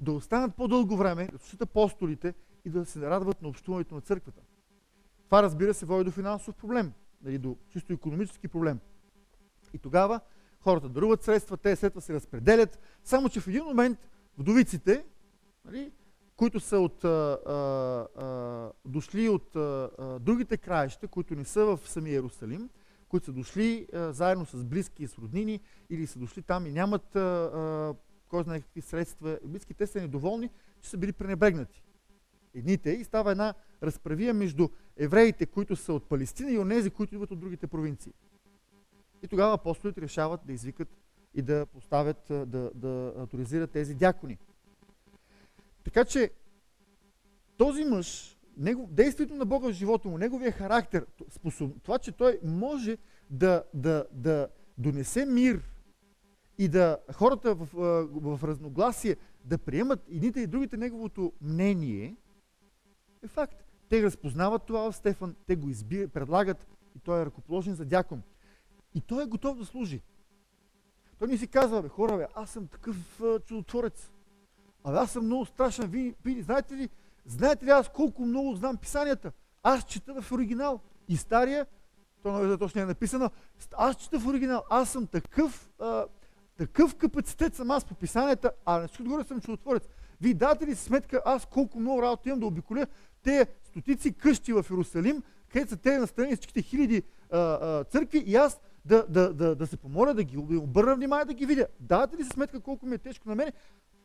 да 0.00 0.12
останат 0.12 0.56
по-дълго 0.56 0.96
време, 0.96 1.28
да 1.32 1.38
слушат 1.38 1.62
апостолите 1.62 2.34
и 2.64 2.70
да 2.70 2.84
се 2.84 3.00
радват 3.00 3.42
на 3.42 3.48
общуването 3.48 3.94
на 3.94 4.00
църквата. 4.00 4.42
Това, 5.26 5.42
разбира 5.42 5.74
се, 5.74 5.86
води 5.86 6.04
до 6.04 6.10
финансов 6.10 6.54
проблем, 6.54 6.92
нали, 7.22 7.38
до 7.38 7.56
чисто 7.68 7.92
економически 7.92 8.48
проблем. 8.48 8.78
И 9.74 9.78
тогава 9.78 10.20
хората 10.60 10.88
даруват 10.88 11.22
средства, 11.22 11.56
те 11.56 11.76
след 11.76 11.92
това 11.92 12.00
се 12.00 12.14
разпределят, 12.14 12.78
само 13.04 13.28
че 13.28 13.40
в 13.40 13.48
един 13.48 13.64
момент 13.64 13.98
вдовиците, 14.38 15.04
нали, 15.64 15.92
които 16.36 16.60
са 16.60 16.78
от, 16.78 17.04
а, 17.04 17.38
а, 18.16 18.72
дошли 18.84 19.28
от 19.28 19.56
а, 19.56 19.90
другите 20.20 20.56
краища, 20.56 21.08
които 21.08 21.34
не 21.34 21.44
са 21.44 21.64
в 21.64 21.80
самия 21.84 22.12
Иерусалим, 22.12 22.70
които 23.08 23.26
са 23.26 23.32
дошли 23.32 23.86
заедно 23.92 24.46
с 24.46 24.64
близки 24.64 25.02
и 25.02 25.08
с 25.08 25.18
роднини 25.18 25.60
или 25.90 26.06
са 26.06 26.18
дошли 26.18 26.42
там 26.42 26.66
и 26.66 26.72
нямат 26.72 27.16
кой 28.30 28.42
знае 28.42 28.60
какви 28.60 28.80
средства. 28.80 29.38
Близки 29.44 29.74
те 29.74 29.86
са 29.86 30.00
недоволни, 30.00 30.50
че 30.80 30.90
са 30.90 30.98
били 30.98 31.12
пренебрегнати. 31.12 31.82
Едните 32.54 32.90
и 32.90 33.04
става 33.04 33.30
една 33.30 33.54
разправия 33.82 34.34
между 34.34 34.68
евреите, 34.96 35.46
които 35.46 35.76
са 35.76 35.92
от 35.92 36.08
Палестина 36.08 36.50
и 36.50 36.58
онези, 36.58 36.90
които 36.90 37.14
идват 37.14 37.30
от 37.30 37.40
другите 37.40 37.66
провинции. 37.66 38.12
И 39.22 39.28
тогава 39.28 39.54
апостолите 39.54 40.00
решават 40.00 40.40
да 40.46 40.52
извикат 40.52 40.88
и 41.34 41.42
да 41.42 41.66
поставят, 41.66 42.22
да, 42.28 42.70
да 42.74 43.14
авторизират 43.16 43.70
тези 43.70 43.94
дякони. 43.94 44.38
Така 45.84 46.04
че 46.04 46.30
този 47.56 47.84
мъж, 47.84 48.38
него, 48.56 48.88
действието 48.90 49.34
на 49.34 49.44
Бога 49.44 49.68
в 49.68 49.72
живота 49.72 50.08
му, 50.08 50.18
неговия 50.18 50.52
характер, 50.52 51.06
способ, 51.30 51.82
това, 51.82 51.98
че 51.98 52.12
той 52.12 52.40
може 52.44 52.98
да, 53.30 53.64
да, 53.74 54.06
да 54.12 54.48
донесе 54.78 55.26
мир 55.26 55.62
и 56.60 56.68
да 56.68 56.98
хората 57.12 57.54
в, 57.54 57.68
в, 58.12 58.44
разногласие 58.44 59.16
да 59.44 59.58
приемат 59.58 60.08
едните 60.08 60.40
и 60.40 60.46
другите 60.46 60.76
неговото 60.76 61.32
мнение, 61.40 62.16
е 63.24 63.28
факт. 63.28 63.64
Те 63.88 64.02
разпознават 64.02 64.66
това 64.66 64.90
в 64.90 64.96
Стефан, 64.96 65.34
те 65.46 65.56
го 65.56 65.68
избират, 65.68 66.12
предлагат 66.12 66.66
и 66.96 66.98
той 66.98 67.22
е 67.22 67.26
ръкоположен 67.26 67.74
за 67.74 67.84
дякон. 67.84 68.22
И 68.94 69.00
той 69.00 69.22
е 69.22 69.26
готов 69.26 69.58
да 69.58 69.64
служи. 69.64 70.02
Той 71.18 71.28
ни 71.28 71.38
си 71.38 71.48
казва, 71.48 71.82
бе, 71.82 71.88
хора, 71.88 72.16
бе, 72.16 72.26
аз 72.34 72.50
съм 72.50 72.66
такъв 72.66 73.20
а, 73.20 73.40
чудотворец. 73.40 74.10
Абе, 74.84 74.96
аз 74.96 75.10
съм 75.10 75.24
много 75.24 75.46
страшен. 75.46 75.90
Вие, 75.90 76.14
вие 76.24 76.42
знаете 76.42 76.76
ли, 76.76 76.88
знаете 77.26 77.66
ли 77.66 77.70
аз 77.70 77.88
колко 77.88 78.24
много 78.24 78.54
знам 78.54 78.76
писанията? 78.76 79.32
Аз 79.62 79.84
чета 79.84 80.22
в 80.22 80.32
оригинал. 80.32 80.80
И 81.08 81.16
стария, 81.16 81.66
то 82.22 82.38
не 82.38 82.58
точно 82.58 82.80
е 82.80 82.84
написано, 82.84 83.30
аз 83.76 83.96
чета 83.96 84.20
в 84.20 84.26
оригинал. 84.26 84.64
Аз 84.70 84.90
съм 84.90 85.06
такъв, 85.06 85.70
а, 85.78 86.06
такъв 86.60 86.94
капацитет 86.94 87.54
съм 87.54 87.70
аз 87.70 87.84
по 87.84 87.94
писанията, 87.94 88.52
а 88.64 88.78
на 88.80 88.88
всичко 88.88 89.02
отгоре 89.02 89.24
съм 89.24 89.40
чудотворец. 89.40 89.88
Вие 90.20 90.34
дадете 90.34 90.66
ли 90.66 90.74
сметка 90.74 91.22
аз 91.24 91.46
колко 91.46 91.80
много 91.80 92.02
работа 92.02 92.28
имам 92.28 92.40
да 92.40 92.46
обиколя 92.46 92.86
те 93.22 93.46
стотици 93.64 94.12
къщи 94.12 94.52
в 94.52 94.66
Иерусалим, 94.70 95.22
където 95.52 95.70
са 95.70 95.76
те 95.76 95.98
настроени 95.98 96.36
всичките 96.36 96.62
хиляди 96.62 97.02
а, 97.30 97.38
а, 97.38 97.84
църкви 97.84 98.18
и 98.18 98.36
аз 98.36 98.60
да, 98.84 99.06
да, 99.08 99.34
да, 99.34 99.54
да 99.54 99.66
се 99.66 99.76
помоля, 99.76 100.14
да 100.14 100.24
ги 100.24 100.36
обърна 100.36 100.96
внимание, 100.96 101.24
да 101.24 101.34
ги 101.34 101.46
видя. 101.46 101.66
Давате 101.80 102.16
ли 102.16 102.24
се 102.24 102.30
сметка 102.30 102.60
колко 102.60 102.86
ми 102.86 102.94
е 102.94 102.98
тежко 102.98 103.28
на 103.28 103.34
мене? 103.34 103.52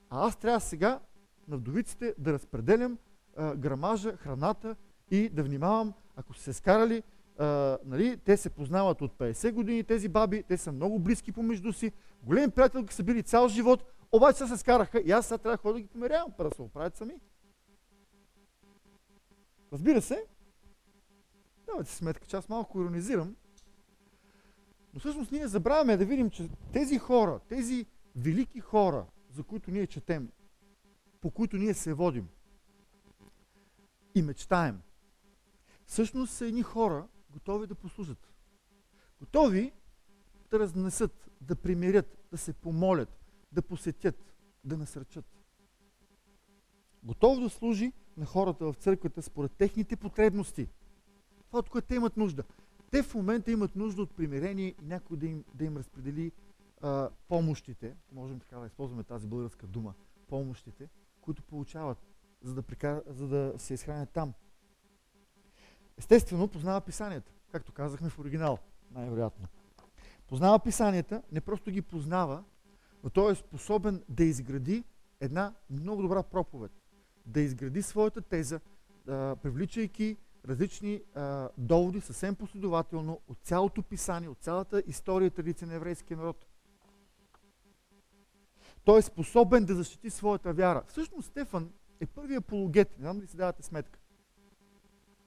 А 0.10 0.28
аз 0.28 0.36
трябва 0.36 0.60
сега 0.60 1.00
на 1.48 1.58
вдовиците 1.58 2.14
да 2.18 2.34
разпределям 2.34 2.98
а, 3.38 3.56
грамажа, 3.56 4.18
храната 4.18 4.76
и 5.12 5.30
да 5.30 5.44
внимавам, 5.44 5.94
ако 6.16 6.34
са 6.34 6.44
се 6.44 6.54
скарали, 6.54 7.04
а, 7.38 7.78
нали, 7.86 8.18
те 8.18 8.38
се 8.38 8.50
познават 8.50 9.02
от 9.02 9.18
50 9.18 9.52
години, 9.52 9.84
тези 9.84 10.10
баби, 10.10 10.44
те 10.44 10.58
са 10.58 10.72
много 10.72 11.00
близки 11.00 11.32
помежду 11.32 11.74
си, 11.74 11.92
големи 12.24 12.52
приятелки 12.52 12.94
са 12.94 13.04
били 13.04 13.24
цял 13.24 13.48
живот, 13.48 13.84
обаче 14.12 14.48
се 14.48 14.58
скараха 14.58 15.00
и 15.00 15.12
аз 15.12 15.28
сега 15.28 15.38
трябва 15.38 15.58
да 15.58 15.62
ходя 15.62 15.74
да 15.74 15.82
ги 15.82 15.88
померявам, 15.88 16.34
па 16.38 16.44
да 16.44 16.56
се 16.56 16.62
оправят 16.62 16.96
сами. 16.96 17.14
Разбира 19.74 20.02
се, 20.02 20.26
давайте 21.66 21.92
си 21.92 21.98
сметка, 21.98 22.28
че 22.28 22.36
аз 22.36 22.50
малко 22.50 22.82
иронизирам, 22.82 23.36
но 24.94 25.00
всъщност 25.00 25.32
ние 25.32 25.48
забравяме 25.48 25.98
да 25.98 26.06
видим, 26.06 26.30
че 26.30 26.50
тези 26.74 26.98
хора, 26.98 27.40
тези 27.50 27.86
велики 28.16 28.60
хора, 28.60 29.06
за 29.30 29.44
които 29.44 29.72
ние 29.72 29.88
четем, 29.88 30.30
по 31.22 31.32
които 31.32 31.58
ние 31.58 31.74
се 31.74 31.94
водим 31.94 32.28
и 34.16 34.22
мечтаем, 34.22 34.82
всъщност 35.86 36.34
са 36.34 36.46
едни 36.46 36.64
хора, 36.64 37.08
готови 37.36 37.68
да 37.68 37.76
послужат. 37.76 38.34
Готови 39.20 39.72
да 40.52 40.60
разнесат, 40.60 41.30
да 41.42 41.56
примирят, 41.56 42.18
да 42.32 42.38
се 42.38 42.54
помолят, 42.54 43.20
да 43.52 43.62
посетят, 43.62 44.36
да 44.64 44.78
насърчат. 44.78 45.26
Готов 47.04 47.40
да 47.40 47.50
служи 47.50 47.94
на 48.18 48.26
хората 48.26 48.66
в 48.66 48.76
църквата 48.76 49.22
според 49.22 49.52
техните 49.52 49.96
потребности. 49.96 50.70
Това, 51.48 51.60
от 51.60 51.70
което 51.70 51.88
те 51.88 51.96
имат 51.96 52.18
нужда. 52.18 52.44
Те 52.92 53.04
в 53.04 53.16
момента 53.16 53.52
имат 53.52 53.76
нужда 53.76 54.02
от 54.02 54.16
примирение 54.16 54.68
и 54.68 54.76
някой 54.82 55.18
да 55.18 55.28
им, 55.28 55.44
да 55.54 55.66
им 55.66 55.78
разпредели 55.78 56.32
а, 56.82 57.10
помощите, 57.28 57.96
можем 58.12 58.40
така 58.40 58.60
да 58.60 58.66
използваме 58.66 59.04
тази 59.04 59.28
българска 59.28 59.68
дума, 59.68 59.94
помощите, 60.28 60.90
които 61.22 61.44
получават, 61.44 61.98
за 62.42 62.56
да, 62.56 62.62
прикар... 62.62 63.04
за 63.08 63.28
да 63.28 63.54
се 63.58 63.74
изхранят 63.74 64.10
там. 64.10 64.34
Естествено, 65.98 66.48
познава 66.48 66.82
писанията, 66.82 67.32
както 67.52 67.72
казахме 67.72 68.10
в 68.10 68.20
оригинал, 68.20 68.58
най-вероятно. 68.92 69.48
Познава 70.28 70.60
писанията, 70.60 71.22
не 71.32 71.42
просто 71.42 71.72
ги 71.72 71.82
познава, 71.82 72.44
но 73.04 73.10
той 73.10 73.32
е 73.32 73.36
способен 73.36 74.04
да 74.10 74.24
изгради 74.24 74.84
една 75.20 75.54
много 75.70 76.02
добра 76.02 76.24
проповед, 76.24 76.72
да 77.26 77.42
изгради 77.42 77.82
своята 77.82 78.22
теза, 78.22 78.60
привличайки 79.06 80.18
различни 80.48 81.02
доводи 81.58 82.02
съвсем 82.02 82.36
последователно 82.36 83.20
от 83.28 83.38
цялото 83.44 83.84
писание, 83.84 84.30
от 84.30 84.38
цялата 84.40 84.84
история 84.88 85.28
и 85.28 85.32
традиция 85.32 85.68
на 85.68 85.74
еврейския 85.74 86.18
народ. 86.18 86.46
Той 88.84 89.00
е 89.00 89.02
способен 89.02 89.66
да 89.66 89.76
защити 89.76 90.10
своята 90.10 90.54
вяра. 90.54 90.84
Всъщност 90.88 91.28
Стефан 91.28 91.72
е 92.00 92.06
първия 92.06 92.38
апологет, 92.38 92.98
не 92.98 93.04
знам 93.04 93.18
дали 93.18 93.28
си 93.28 93.38
давате 93.38 93.64
сметка. 93.64 94.00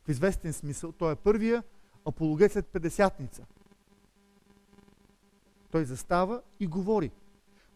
В 0.08 0.10
известен 0.10 0.52
смисъл, 0.52 0.92
той 0.92 1.12
е 1.12 1.16
първия 1.16 1.62
апологет 2.06 2.52
след 2.52 2.66
Педесятница. 2.66 3.46
Той 5.70 5.84
застава 5.84 6.42
и 6.60 6.66
говори. 6.66 7.10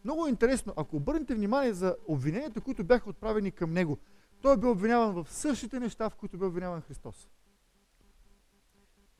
Много 0.03 0.25
е 0.25 0.29
интересно, 0.29 0.73
ако 0.77 0.95
обърнете 0.95 1.35
внимание 1.35 1.73
за 1.73 1.95
обвиненията, 2.07 2.61
които 2.61 2.83
бяха 2.83 3.09
отправени 3.09 3.51
към 3.51 3.73
него, 3.73 3.97
той 4.41 4.53
е 4.53 4.57
бил 4.57 4.71
обвиняван 4.71 5.23
в 5.23 5.31
същите 5.31 5.79
неща, 5.79 6.09
в 6.09 6.15
които 6.15 6.37
бе 6.37 6.45
обвиняван 6.45 6.81
Христос. 6.81 7.29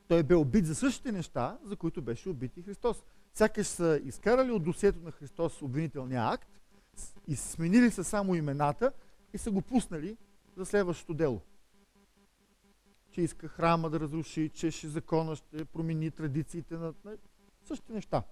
Той 0.08 0.24
бе 0.24 0.36
убит 0.36 0.66
за 0.66 0.76
същите 0.76 1.12
неща, 1.12 1.58
за 1.64 1.76
които 1.76 2.02
беше 2.02 2.30
убит 2.30 2.58
и 2.58 2.62
Христос. 2.62 3.04
Сякаш 3.34 3.68
са 3.68 4.02
изкарали 4.04 4.52
от 4.52 4.64
досието 4.64 5.00
на 5.00 5.12
Христос 5.12 5.62
обвинителния 5.62 6.30
акт, 6.34 6.50
и 7.28 7.36
сменили 7.36 7.92
са 7.92 8.04
само 8.04 8.36
имената 8.36 8.92
и 9.34 9.38
са 9.38 9.52
го 9.52 9.62
пуснали 9.62 10.18
за 10.58 10.66
следващото 10.66 11.14
дело. 11.14 11.42
Че 13.14 13.22
иска 13.22 13.48
храма 13.48 13.90
да 13.90 14.00
разруши, 14.00 14.50
че 14.50 14.72
ще 14.72 14.88
закона 14.88 15.36
ще 15.36 15.66
промени 15.66 16.12
традициите 16.12 16.78
на, 16.78 16.94
същите 17.64 17.94
неща. 17.94 18.24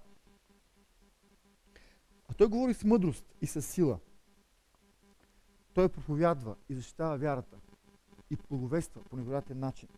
А 2.28 2.34
той 2.34 2.48
говори 2.48 2.74
с 2.74 2.84
мъдрост 2.84 3.26
и 3.40 3.46
с 3.46 3.62
сила. 3.62 3.98
Той 5.74 5.88
проповядва 5.88 6.56
и 6.68 6.74
защитава 6.74 7.16
вярата 7.16 7.56
и 8.30 8.36
благовества 8.50 9.02
по 9.10 9.16
невероятен 9.16 9.58
начин. 9.58 9.88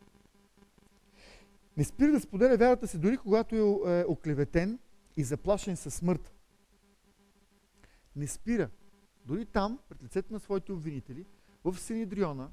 Не 1.76 1.84
спира 1.84 2.12
да 2.12 2.20
споделя 2.20 2.56
вярата 2.56 2.88
си, 2.88 2.98
дори 2.98 3.16
когато 3.16 3.54
е, 3.54 4.00
е 4.00 4.04
оклеветен 4.04 4.78
и 5.16 5.24
заплашен 5.24 5.76
със 5.76 5.94
смърт. 5.94 6.34
Не 8.16 8.26
спира. 8.26 8.70
Дори 9.26 9.46
там, 9.46 9.78
пред 9.88 10.02
лицето 10.02 10.32
на 10.32 10.40
своите 10.40 10.72
обвинители, 10.72 11.26
в 11.64 11.78
Синедриона, 11.78 12.50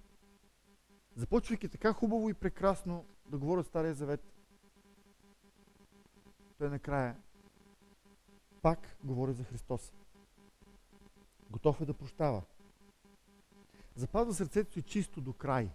започвайки 1.16 1.70
така 1.70 1.94
хубаво 1.94 2.30
и 2.30 2.34
прекрасно 2.34 3.06
да 3.26 3.38
говоря 3.38 3.64
Стария 3.64 3.94
Завет, 3.94 4.34
той 6.58 6.70
накрая 6.70 7.16
пак 8.62 8.98
говори 9.04 9.34
за 9.34 9.44
Христос. 9.44 9.94
Готов 11.50 11.82
е 11.82 11.86
да 11.86 11.94
прощава. 11.94 12.44
Запазва 13.96 14.34
сърцето 14.34 14.74
си 14.74 14.82
чисто 14.82 15.22
до 15.22 15.34
край. 15.34 15.72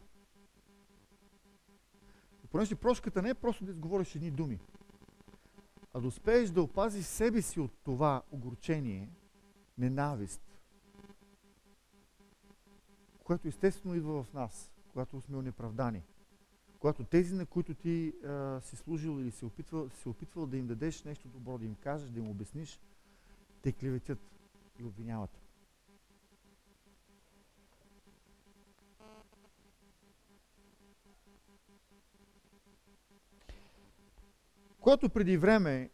И 2.45 2.47
понеже 2.47 2.77
прошката 2.77 3.23
не 3.23 3.29
е 3.29 3.35
просто 3.35 3.65
да 3.65 3.71
изговориш 3.71 4.15
едни 4.15 4.31
думи, 4.31 4.61
а 5.93 6.01
да 6.01 6.07
успееш 6.07 6.51
да 6.51 6.63
опазиш 6.63 7.05
себе 7.05 7.43
си 7.43 7.61
от 7.61 7.73
това 7.85 8.23
огорчение, 8.31 9.11
ненавист, 9.79 10.43
което 13.25 13.49
естествено 13.49 13.95
идва 13.95 14.23
в 14.23 14.33
нас, 14.33 14.76
когато 14.97 15.21
сме 15.21 15.43
неправдани. 15.43 16.03
Когато 16.79 17.05
тези, 17.05 17.35
на 17.35 17.47
които 17.47 17.75
ти 17.75 18.13
а, 18.25 18.61
си 18.61 18.77
служил 18.77 19.21
или 19.21 19.31
си 19.31 19.45
опитвал, 19.45 19.91
си 19.91 20.09
опитвал 20.09 20.47
да 20.47 20.57
им 20.57 20.67
дадеш 20.67 21.05
нещо 21.05 21.29
добро, 21.29 21.59
да 21.59 21.65
им 21.65 21.75
кажеш, 21.75 22.11
да 22.11 22.19
им 22.19 22.29
обясниш, 22.29 22.81
те 23.63 23.73
клеветят 23.73 24.19
и 24.79 24.85
обвиняват. 24.85 25.31
Когато 34.81 35.11
преди 35.11 35.37
време 35.37 35.91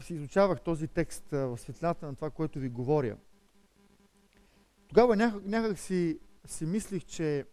си 0.00 0.14
изучавах 0.14 0.60
този 0.60 0.88
текст 0.88 1.24
в 1.30 1.58
светлината 1.58 2.06
на 2.06 2.14
това, 2.14 2.30
което 2.30 2.58
ви 2.58 2.68
говоря, 2.68 3.16
тогава 4.88 5.16
някак, 5.16 5.44
някак 5.44 5.78
си, 5.78 6.18
си 6.46 6.66
мислих, 6.66 7.04
че 7.04 7.46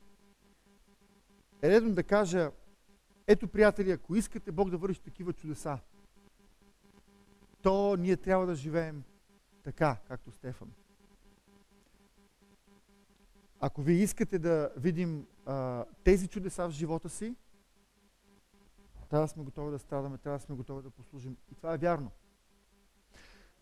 е 1.62 1.69
редно 1.69 1.93
да 1.93 2.04
кажа, 2.04 2.52
ето, 3.28 3.47
приятели, 3.47 3.91
ако 3.91 4.15
искате 4.15 4.52
Бог 4.52 4.69
да 4.69 4.78
върши 4.78 5.02
такива 5.02 5.34
чудеса, 5.34 5.80
то 7.62 7.95
ние 8.00 8.17
трябва 8.17 8.45
да 8.45 8.56
живеем 8.56 9.04
така, 9.63 9.97
както 10.08 10.32
Стефан. 10.32 10.71
Ако 13.60 13.82
вие 13.82 14.04
искате 14.04 14.39
да 14.39 14.71
видим 14.78 15.28
а, 15.45 15.86
тези 16.04 16.28
чудеса 16.28 16.67
в 16.67 16.71
живота 16.71 17.10
си, 17.10 17.36
трябва 19.10 19.26
да 19.26 19.28
сме 19.28 19.43
готови 19.43 19.71
да 19.71 19.80
страдаме, 19.80 20.17
трябва 20.17 20.39
да 20.39 20.43
сме 20.43 20.56
готови 20.56 20.84
да 20.84 20.89
послужим. 20.89 21.38
И 21.52 21.56
това 21.56 21.74
е 21.74 21.78
вярно. 21.78 22.12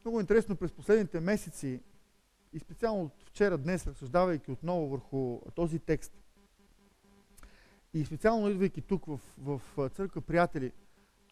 Много 0.05 0.19
интересно, 0.19 0.55
през 0.55 0.71
последните 0.71 1.19
месеци 1.19 1.81
и 2.53 2.59
специално 2.59 3.03
от 3.03 3.23
вчера, 3.23 3.57
днес, 3.57 3.87
разсъждавайки 3.87 4.51
отново 4.51 4.89
върху 4.89 5.41
този 5.55 5.79
текст, 5.79 6.18
и 7.93 8.05
специално 8.05 8.49
идвайки 8.49 8.81
тук 8.81 9.05
в, 9.05 9.19
в 9.37 9.89
църква, 9.89 10.21
приятели, 10.21 10.71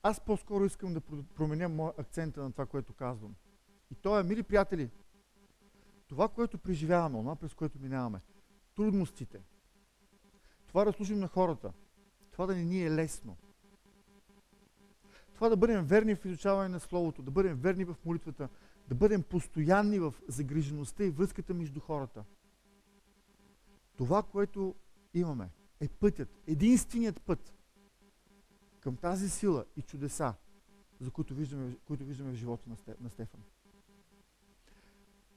аз 0.03 0.19
по-скоро 0.19 0.65
искам 0.65 0.93
да 0.93 1.01
променя 1.35 1.67
моя 1.67 1.93
акцента 1.97 2.43
на 2.43 2.51
това, 2.51 2.65
което 2.65 2.93
казвам. 2.93 3.35
И 3.91 3.95
то 3.95 4.19
е, 4.19 4.23
мили 4.23 4.43
приятели, 4.43 4.89
това, 6.07 6.27
което 6.27 6.57
преживяваме, 6.57 7.19
това, 7.19 7.35
през 7.35 7.53
което 7.53 7.79
минаваме, 7.79 8.21
трудностите, 8.75 9.41
това 10.67 10.85
да 10.85 10.93
служим 10.93 11.19
на 11.19 11.27
хората, 11.27 11.73
това 12.31 12.45
да 12.45 12.55
не 12.55 12.63
ни 12.63 12.83
е 12.83 12.91
лесно, 12.91 13.37
това 15.33 15.49
да 15.49 15.57
бъдем 15.57 15.85
верни 15.85 16.15
в 16.15 16.25
изучаване 16.25 16.69
на 16.69 16.79
Словото, 16.79 17.21
да 17.21 17.31
бъдем 17.31 17.57
верни 17.57 17.85
в 17.85 17.95
молитвата, 18.05 18.49
да 18.87 18.95
бъдем 18.95 19.23
постоянни 19.23 19.99
в 19.99 20.15
загрижеността 20.27 21.03
и 21.03 21.09
връзката 21.09 21.53
между 21.53 21.79
хората. 21.79 22.23
Това, 23.97 24.23
което 24.23 24.75
имаме, 25.13 25.49
е 25.79 25.87
пътят, 25.87 26.29
единственият 26.47 27.21
път 27.21 27.53
към 28.79 28.97
тази 28.97 29.29
сила 29.29 29.65
и 29.75 29.81
чудеса, 29.81 30.33
за 30.99 31.11
които 31.11 31.35
виждаме, 31.35 31.77
които 31.85 32.05
виждаме 32.05 32.31
в 32.31 32.35
живота 32.35 32.69
на 32.99 33.09
Стефан. 33.09 33.41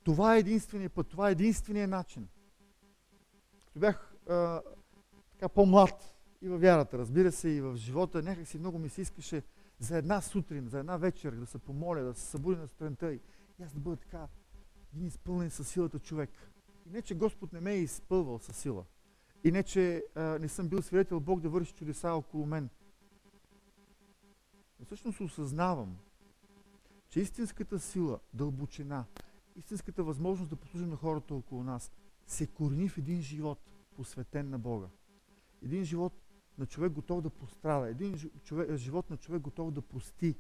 Това 0.04 0.36
е 0.36 0.38
единственият 0.38 0.92
път, 0.92 1.08
това 1.08 1.28
е 1.28 1.32
единственият 1.32 1.90
начин. 1.90 2.28
Като 3.66 3.78
бях 3.78 4.14
а, 4.28 4.62
така 5.30 5.48
по-млад 5.48 6.16
и 6.42 6.48
във 6.48 6.60
вярата, 6.60 6.98
разбира 6.98 7.32
се, 7.32 7.48
и 7.48 7.60
в 7.60 7.76
живота, 7.76 8.22
някакси 8.22 8.58
много 8.58 8.78
ми 8.78 8.88
се 8.88 9.00
искаше 9.00 9.42
за 9.78 9.98
една 9.98 10.20
сутрин, 10.20 10.68
за 10.68 10.78
една 10.78 10.96
вечер 10.96 11.32
да 11.32 11.46
се 11.46 11.58
помоля, 11.58 12.02
да 12.02 12.14
се 12.14 12.26
събуди 12.26 12.60
на 12.60 12.68
сутринта 12.68 13.12
и, 13.12 13.20
и 13.58 13.62
аз 13.62 13.72
да 13.72 13.80
бъда 13.80 13.96
така 13.96 14.28
един 14.94 15.06
изпълнен 15.06 15.50
със 15.50 15.68
силата 15.68 15.98
човек. 15.98 16.30
И 16.86 16.90
не, 16.90 17.02
че 17.02 17.14
Господ 17.14 17.52
не 17.52 17.60
ме 17.60 17.72
е 17.72 17.78
изпълвал 17.78 18.38
със 18.38 18.56
сила. 18.56 18.84
И 19.44 19.52
не, 19.52 19.62
че 19.62 20.04
а, 20.14 20.20
не 20.20 20.48
съм 20.48 20.68
бил 20.68 20.82
свидетел 20.82 21.20
Бог 21.20 21.40
да 21.40 21.48
върши 21.48 21.74
чудеса 21.74 22.12
около 22.12 22.46
мен. 22.46 22.68
Но 24.78 24.86
всъщност 24.86 25.20
осъзнавам, 25.20 25.96
че 27.08 27.20
истинската 27.20 27.78
сила, 27.78 28.20
дълбочина, 28.34 29.04
истинската 29.56 30.04
възможност 30.04 30.50
да 30.50 30.56
послужим 30.56 30.88
на 30.88 30.96
хората 30.96 31.34
около 31.34 31.62
нас, 31.62 31.92
се 32.26 32.46
корени 32.46 32.88
в 32.88 32.98
един 32.98 33.20
живот, 33.20 33.58
посветен 33.96 34.50
на 34.50 34.58
Бога. 34.58 34.88
Един 35.62 35.84
живот 35.84 36.12
на 36.58 36.66
човек 36.66 36.92
готов 36.92 37.22
да 37.22 37.30
пострада, 37.30 37.88
един 37.88 38.18
човек, 38.44 38.76
живот 38.76 39.10
на 39.10 39.16
човек 39.16 39.42
готов 39.42 39.70
да 39.70 39.82
прости, 39.82 40.36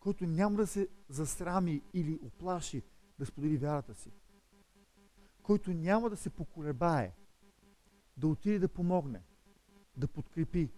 който 0.00 0.26
няма 0.26 0.56
да 0.56 0.66
се 0.66 0.88
засрами 1.08 1.82
или 1.94 2.18
оплаши 2.22 2.82
да 3.18 3.26
сподели 3.26 3.56
вярата 3.56 3.94
си, 3.94 4.10
който 5.42 5.70
няма 5.70 6.10
да 6.10 6.16
се 6.16 6.30
поколебае, 6.30 7.12
да 8.16 8.28
отиде 8.28 8.58
да 8.58 8.68
помогне, 8.68 9.22
да 9.96 10.08
подкрепи, 10.08 10.70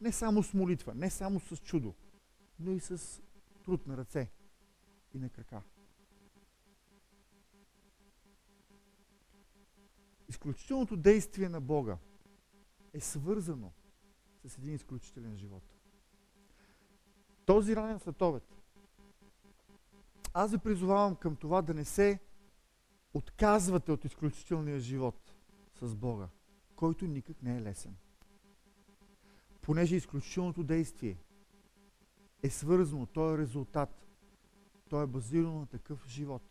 не 0.00 0.12
само 0.12 0.42
с 0.42 0.54
молитва, 0.54 0.94
не 0.94 1.10
само 1.10 1.40
с 1.40 1.56
чудо, 1.56 1.94
но 2.58 2.72
и 2.72 2.80
с 2.80 3.22
труд 3.64 3.86
на 3.86 3.96
ръце 3.96 4.30
и 5.14 5.18
на 5.18 5.28
крака. 5.28 5.62
Изключителното 10.28 10.96
действие 10.96 11.48
на 11.48 11.60
Бога 11.60 11.98
е 12.92 13.00
свързано 13.00 13.72
с 14.44 14.58
един 14.58 14.74
изключителен 14.74 15.36
живот. 15.36 15.62
Този 17.46 17.76
ранен 17.76 17.98
следобед, 17.98 18.42
аз 20.34 20.50
ви 20.50 20.58
призовавам 20.58 21.16
към 21.16 21.36
това 21.36 21.62
да 21.62 21.74
не 21.74 21.84
се 21.84 22.18
отказвате 23.14 23.92
от 23.92 24.04
изключителния 24.04 24.80
живот 24.80 25.34
с 25.74 25.94
Бога, 25.94 26.28
който 26.76 27.06
никак 27.06 27.42
не 27.42 27.56
е 27.56 27.62
лесен. 27.62 27.96
Понеже 29.60 29.96
изключителното 29.96 30.64
действие 30.64 31.16
е 32.42 32.50
свързано, 32.50 33.06
то 33.06 33.34
е 33.34 33.38
резултат, 33.38 34.06
то 34.88 35.02
е 35.02 35.06
базирано 35.06 35.58
на 35.58 35.66
такъв 35.66 36.06
живот. 36.08 36.42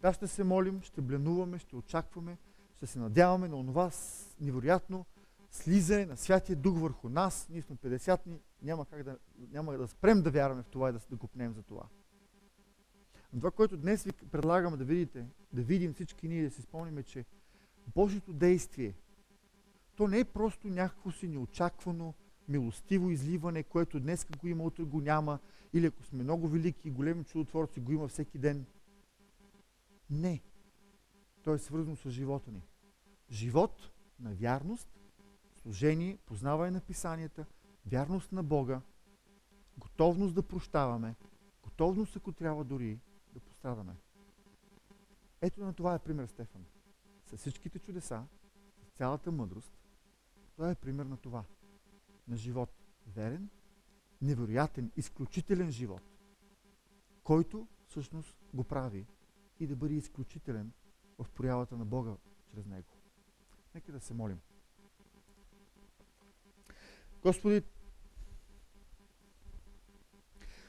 Да, 0.00 0.12
ще 0.12 0.26
се 0.26 0.44
молим, 0.44 0.82
ще 0.82 1.00
бленуваме, 1.00 1.58
ще 1.58 1.76
очакваме, 1.76 2.38
ще 2.76 2.86
се 2.86 2.98
надяваме 2.98 3.48
на 3.48 3.56
онова 3.56 3.90
невероятно 4.40 5.06
слизане 5.50 6.06
на 6.06 6.16
Святия 6.16 6.56
Дух 6.56 6.78
върху 6.78 7.08
нас. 7.08 7.48
Ние 7.50 7.62
сме 7.62 7.76
50-ни, 7.76 8.40
няма, 8.62 8.86
как 8.86 9.02
да, 9.02 9.18
няма 9.50 9.78
да 9.78 9.88
спрем 9.88 10.22
да 10.22 10.30
вярваме 10.30 10.62
в 10.62 10.68
това 10.68 10.88
и 10.88 10.92
да, 10.92 11.00
да 11.10 11.16
купнем 11.16 11.52
за 11.52 11.62
това. 11.62 11.82
Но 13.32 13.40
това, 13.40 13.50
което 13.50 13.76
днес 13.76 14.04
ви 14.04 14.12
предлагам 14.12 14.76
да 14.76 14.84
видите, 14.84 15.26
да 15.52 15.62
видим 15.62 15.94
всички 15.94 16.28
ние, 16.28 16.44
да 16.44 16.50
си 16.50 16.62
спомним, 16.62 17.04
че 17.04 17.24
Божието 17.94 18.32
действие, 18.32 18.94
то 19.96 20.08
не 20.08 20.18
е 20.18 20.24
просто 20.24 20.68
някакво 20.68 21.10
си 21.10 21.28
неочаквано, 21.28 22.14
милостиво 22.48 23.10
изливане, 23.10 23.62
което 23.62 24.00
днес 24.00 24.26
го 24.40 24.48
има, 24.48 24.64
утре 24.64 24.82
го 24.82 25.00
няма, 25.00 25.38
или 25.72 25.86
ако 25.86 26.02
сме 26.02 26.22
много 26.22 26.48
велики 26.48 26.88
и 26.88 26.90
големи 26.90 27.24
чудотворци, 27.24 27.80
го 27.80 27.92
има 27.92 28.08
всеки 28.08 28.38
ден. 28.38 28.66
Не. 30.10 30.42
То 31.42 31.54
е 31.54 31.58
свързано 31.58 31.96
с 31.96 32.10
живота 32.10 32.50
ни. 32.50 32.62
Живот 33.30 33.90
на 34.20 34.34
вярност, 34.34 34.88
служение, 35.62 36.18
познаване 36.26 36.70
на 36.70 36.80
писанията, 36.80 37.46
вярност 37.86 38.32
на 38.32 38.42
Бога, 38.42 38.80
готовност 39.78 40.34
да 40.34 40.42
прощаваме, 40.42 41.14
готовност, 41.62 42.16
ако 42.16 42.32
трябва 42.32 42.64
дори, 42.64 43.00
да 43.34 43.40
пострадаме. 43.40 43.92
Ето 45.40 45.60
на 45.60 45.74
това 45.74 45.94
е 45.94 45.98
пример 45.98 46.26
Стефан. 46.26 46.64
С 47.32 47.36
всичките 47.36 47.78
чудеса, 47.78 48.26
с 48.82 48.90
цялата 48.90 49.32
мъдрост, 49.32 49.72
той 50.56 50.72
е 50.72 50.74
пример 50.74 51.06
на 51.06 51.16
това. 51.16 51.44
На 52.28 52.36
живот 52.36 52.70
верен, 53.06 53.48
невероятен, 54.22 54.92
изключителен 54.96 55.70
живот, 55.70 56.02
който 57.24 57.68
всъщност 57.86 58.36
го 58.54 58.64
прави 58.64 59.06
и 59.60 59.66
да 59.66 59.76
бъде 59.76 59.94
изключителен 59.94 60.72
в 61.18 61.26
проявата 61.34 61.76
на 61.76 61.84
Бога 61.84 62.16
чрез 62.50 62.66
него. 62.66 62.92
Нека 63.74 63.92
да 63.92 64.00
се 64.00 64.14
молим. 64.14 64.40
Господи, 67.22 67.62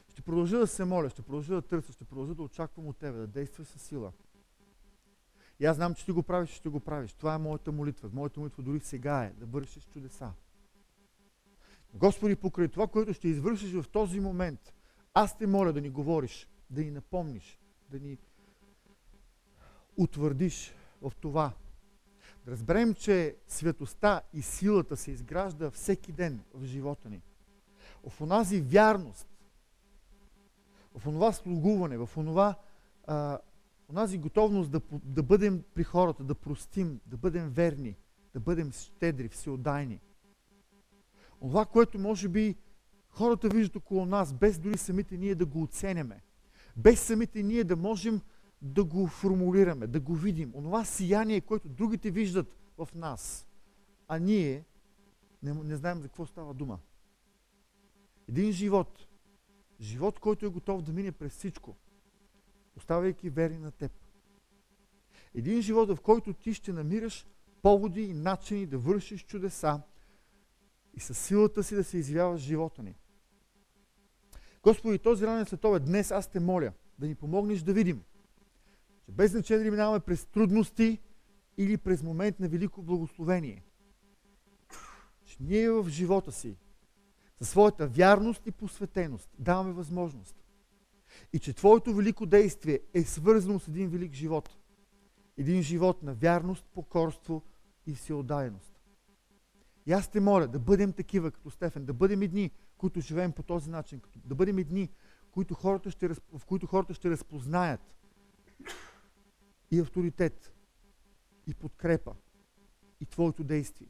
ще 0.07 0.21
продължа 0.21 0.57
да 0.57 0.67
се 0.67 0.85
моля, 0.85 1.09
ще 1.09 1.21
продължа 1.21 1.53
да 1.53 1.61
търся, 1.61 1.93
ще 1.93 2.05
продължа 2.05 2.35
да 2.35 2.43
очаквам 2.43 2.87
от 2.87 2.97
Тебе, 2.97 3.17
да 3.17 3.27
действай 3.27 3.65
със 3.65 3.81
сила. 3.81 4.13
И 5.63 5.65
аз 5.65 5.75
знам, 5.75 5.95
че 5.95 6.05
ти 6.05 6.11
го 6.11 6.23
правиш, 6.23 6.49
ще 6.49 6.69
го 6.69 6.79
правиш. 6.79 7.13
Това 7.13 7.33
е 7.33 7.37
моята 7.37 7.71
молитва. 7.71 8.09
Моята 8.13 8.39
молитва 8.39 8.63
дори 8.63 8.79
сега 8.79 9.23
е 9.23 9.29
да 9.29 9.45
вършиш 9.45 9.83
чудеса. 9.83 10.31
Господи, 11.93 12.35
покрай 12.35 12.67
това, 12.67 12.87
което 12.87 13.13
ще 13.13 13.27
извършиш 13.27 13.73
в 13.73 13.85
този 13.91 14.19
момент, 14.19 14.73
аз 15.13 15.37
те 15.37 15.47
моля 15.47 15.73
да 15.73 15.81
ни 15.81 15.89
говориш, 15.89 16.47
да 16.69 16.81
ни 16.81 16.91
напомниш, 16.91 17.59
да 17.89 17.99
ни 17.99 18.17
утвърдиш 19.97 20.73
в 21.01 21.11
това, 21.19 21.51
да 22.45 22.51
разберем, 22.51 22.93
че 22.93 23.35
светостта 23.47 24.21
и 24.33 24.41
силата 24.41 24.97
се 24.97 25.11
изгражда 25.11 25.71
всеки 25.71 26.11
ден 26.11 26.43
в 26.53 26.65
живота 26.65 27.09
ни. 27.09 27.21
В 28.09 28.21
онази 28.21 28.61
вярност, 28.61 29.27
в 30.97 31.07
онова 31.07 31.31
слугуване, 31.31 31.97
в 31.97 32.09
онова, 32.17 32.55
а, 33.07 33.39
онази 33.93 34.17
готовност 34.17 34.71
да, 34.71 34.81
да 34.91 35.23
бъдем 35.23 35.63
при 35.73 35.83
хората, 35.83 36.23
да 36.23 36.35
простим, 36.35 36.99
да 37.05 37.17
бъдем 37.17 37.49
верни, 37.49 37.97
да 38.33 38.39
бъдем 38.39 38.71
щедри, 38.71 39.29
всеотдайни. 39.29 39.99
Това, 41.39 41.65
което 41.65 41.99
може 41.99 42.29
би 42.29 42.55
хората 43.09 43.49
виждат 43.49 43.75
около 43.75 44.05
нас, 44.05 44.33
без 44.33 44.59
дори 44.59 44.77
самите 44.77 45.17
ние 45.17 45.35
да 45.35 45.45
го 45.45 45.63
оценяме, 45.63 46.23
без 46.77 47.01
самите 47.01 47.43
ние 47.43 47.63
да 47.63 47.75
можем 47.75 48.21
да 48.61 48.83
го 48.83 49.07
формулираме, 49.07 49.87
да 49.87 49.99
го 49.99 50.15
видим. 50.15 50.51
Онова 50.55 50.85
сияние, 50.85 51.41
което 51.41 51.69
другите 51.69 52.11
виждат 52.11 52.57
в 52.77 52.89
нас, 52.95 53.47
а 54.07 54.19
ние 54.19 54.65
не, 55.43 55.53
не 55.53 55.75
знаем 55.75 56.01
за 56.01 56.07
какво 56.07 56.25
става 56.25 56.53
дума. 56.53 56.79
Един 58.27 58.51
живот, 58.51 59.07
живот, 59.81 60.19
който 60.19 60.45
е 60.45 60.49
готов 60.49 60.81
да 60.81 60.93
мине 60.93 61.11
през 61.11 61.33
всичко, 61.33 61.75
оставайки 62.77 63.29
верни 63.29 63.57
на 63.57 63.71
теб. 63.71 63.91
Един 65.35 65.61
живот, 65.61 65.89
в 65.89 66.01
който 66.01 66.33
ти 66.33 66.53
ще 66.53 66.73
намираш 66.73 67.27
поводи 67.61 68.01
и 68.01 68.13
начини 68.13 68.65
да 68.65 68.77
вършиш 68.77 69.25
чудеса 69.25 69.81
и 70.93 70.99
със 70.99 71.17
силата 71.17 71.63
си 71.63 71.75
да 71.75 71.83
се 71.83 71.97
изявяваш 71.97 72.41
живота 72.41 72.83
ни. 72.83 72.95
Господи, 74.63 74.99
този 74.99 75.27
ранен 75.27 75.45
светове, 75.45 75.79
днес 75.79 76.11
аз 76.11 76.31
те 76.31 76.39
моля 76.39 76.73
да 76.99 77.07
ни 77.07 77.15
помогнеш 77.15 77.61
да 77.61 77.73
видим– 77.73 78.03
че 79.05 79.11
без 79.11 79.31
значение 79.31 79.59
дали 79.59 79.71
минаваме 79.71 79.99
през 79.99 80.25
трудности 80.25 80.99
или 81.57 81.77
през 81.77 82.03
момент 82.03 82.39
на 82.39 82.47
велико 82.47 82.81
благословение. 82.81 83.63
Че 85.25 85.37
ние 85.39 85.69
в 85.69 85.89
живота 85.89 86.31
си, 86.31 86.57
със 87.37 87.49
своята 87.49 87.87
вярност 87.87 88.47
и 88.47 88.51
посветеност, 88.51 89.29
даваме 89.39 89.73
възможност 89.73 90.42
И 91.33 91.39
че 91.39 91.53
Твоето 91.53 91.95
велико 91.95 92.25
действие 92.25 92.79
е 92.93 93.03
свързано 93.03 93.59
с 93.59 93.67
един 93.67 93.89
велик 93.89 94.13
живот. 94.13 94.57
Един 95.37 95.61
живот 95.61 96.03
на 96.03 96.13
вярност, 96.13 96.65
покорство 96.73 97.43
и 97.87 97.93
всеотдайност. 97.95 98.79
И 99.85 99.91
аз 99.91 100.11
те 100.11 100.19
моля 100.19 100.47
да 100.47 100.59
бъдем 100.59 100.93
такива 100.93 101.31
като 101.31 101.49
Стефан, 101.49 101.85
да 101.85 101.93
бъдем 101.93 102.21
едни, 102.21 102.51
които 102.77 103.01
живеем 103.01 103.31
по 103.31 103.43
този 103.43 103.69
начин, 103.69 104.01
да 104.25 104.35
бъдем 104.35 104.57
едни, 104.57 104.89
които 105.31 105.53
хората 105.53 105.91
ще, 105.91 106.07
в 106.07 106.45
които 106.45 106.67
хората 106.67 106.93
ще 106.93 107.09
разпознаят 107.09 107.95
и 109.71 109.79
авторитет, 109.79 110.53
и 111.47 111.53
подкрепа, 111.53 112.15
и 112.99 113.05
Твоето 113.05 113.43
действие. 113.43 113.87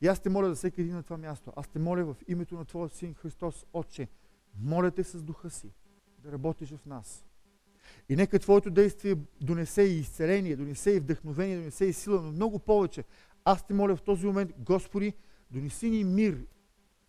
И 0.00 0.06
аз 0.06 0.20
те 0.20 0.28
моля 0.28 0.48
за 0.48 0.54
всеки 0.54 0.80
един 0.80 0.94
на 0.94 1.02
това 1.02 1.18
място. 1.18 1.52
Аз 1.56 1.68
те 1.68 1.78
моля 1.78 2.04
в 2.04 2.16
името 2.28 2.54
на 2.54 2.64
Твоя 2.64 2.88
Син 2.88 3.14
Христос, 3.14 3.66
Отче, 3.72 4.08
моля 4.58 4.90
те 4.90 5.04
с 5.04 5.22
духа 5.22 5.50
си 5.50 5.72
да 6.22 6.32
работиш 6.32 6.70
в 6.70 6.86
нас. 6.86 7.24
И 8.08 8.16
нека 8.16 8.38
Твоето 8.38 8.70
действие 8.70 9.16
донесе 9.40 9.82
и 9.82 9.98
изцеление, 9.98 10.56
донесе 10.56 10.90
и 10.90 11.00
вдъхновение, 11.00 11.56
донесе 11.56 11.84
и 11.84 11.92
сила, 11.92 12.22
но 12.22 12.32
много 12.32 12.58
повече. 12.58 13.04
Аз 13.44 13.66
те 13.66 13.74
моля 13.74 13.96
в 13.96 14.02
този 14.02 14.26
момент, 14.26 14.52
Господи, 14.58 15.12
донеси 15.50 15.90
ни 15.90 16.04
мир 16.04 16.46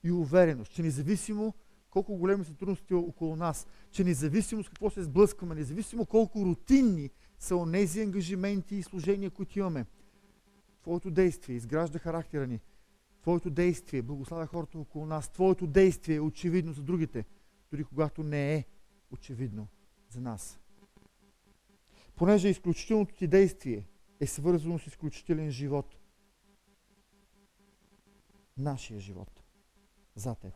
и 0.03 0.11
увереност, 0.11 0.71
че 0.71 0.81
независимо 0.81 1.53
колко 1.89 2.17
големи 2.17 2.45
са 2.45 2.53
трудности 2.53 2.93
около 2.93 3.35
нас, 3.35 3.67
че 3.91 4.03
независимо 4.03 4.63
с 4.63 4.69
какво 4.69 4.89
се 4.89 5.03
сблъскваме, 5.03 5.55
независимо 5.55 6.05
колко 6.05 6.45
рутинни 6.45 7.09
са 7.39 7.55
онези 7.55 8.01
ангажименти 8.01 8.75
и 8.75 8.83
служения, 8.83 9.29
които 9.29 9.59
имаме, 9.59 9.85
Твоето 10.81 11.11
действие 11.11 11.55
изгражда 11.55 11.99
характера 11.99 12.47
ни. 12.47 12.59
Твоето 13.21 13.49
действие 13.49 14.01
благославя 14.01 14.47
хората 14.47 14.79
около 14.79 15.05
нас. 15.05 15.29
Твоето 15.29 15.67
действие 15.67 16.15
е 16.15 16.21
очевидно 16.21 16.73
за 16.73 16.81
другите, 16.81 17.25
дори 17.71 17.83
когато 17.83 18.23
не 18.23 18.55
е 18.55 18.65
очевидно 19.13 19.67
за 20.09 20.21
нас. 20.21 20.59
Понеже 22.15 22.49
изключителното 22.49 23.15
ти 23.15 23.27
действие 23.27 23.87
е 24.19 24.27
свързано 24.27 24.79
с 24.79 24.87
изключителен 24.87 25.51
живот. 25.51 25.95
Нашия 28.57 28.99
живот. 28.99 29.43
За 30.15 30.35
теб. 30.35 30.53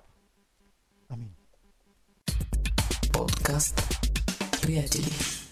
Амин. 1.09 1.35
Подкаст. 3.13 3.81
Приятели. 4.61 5.46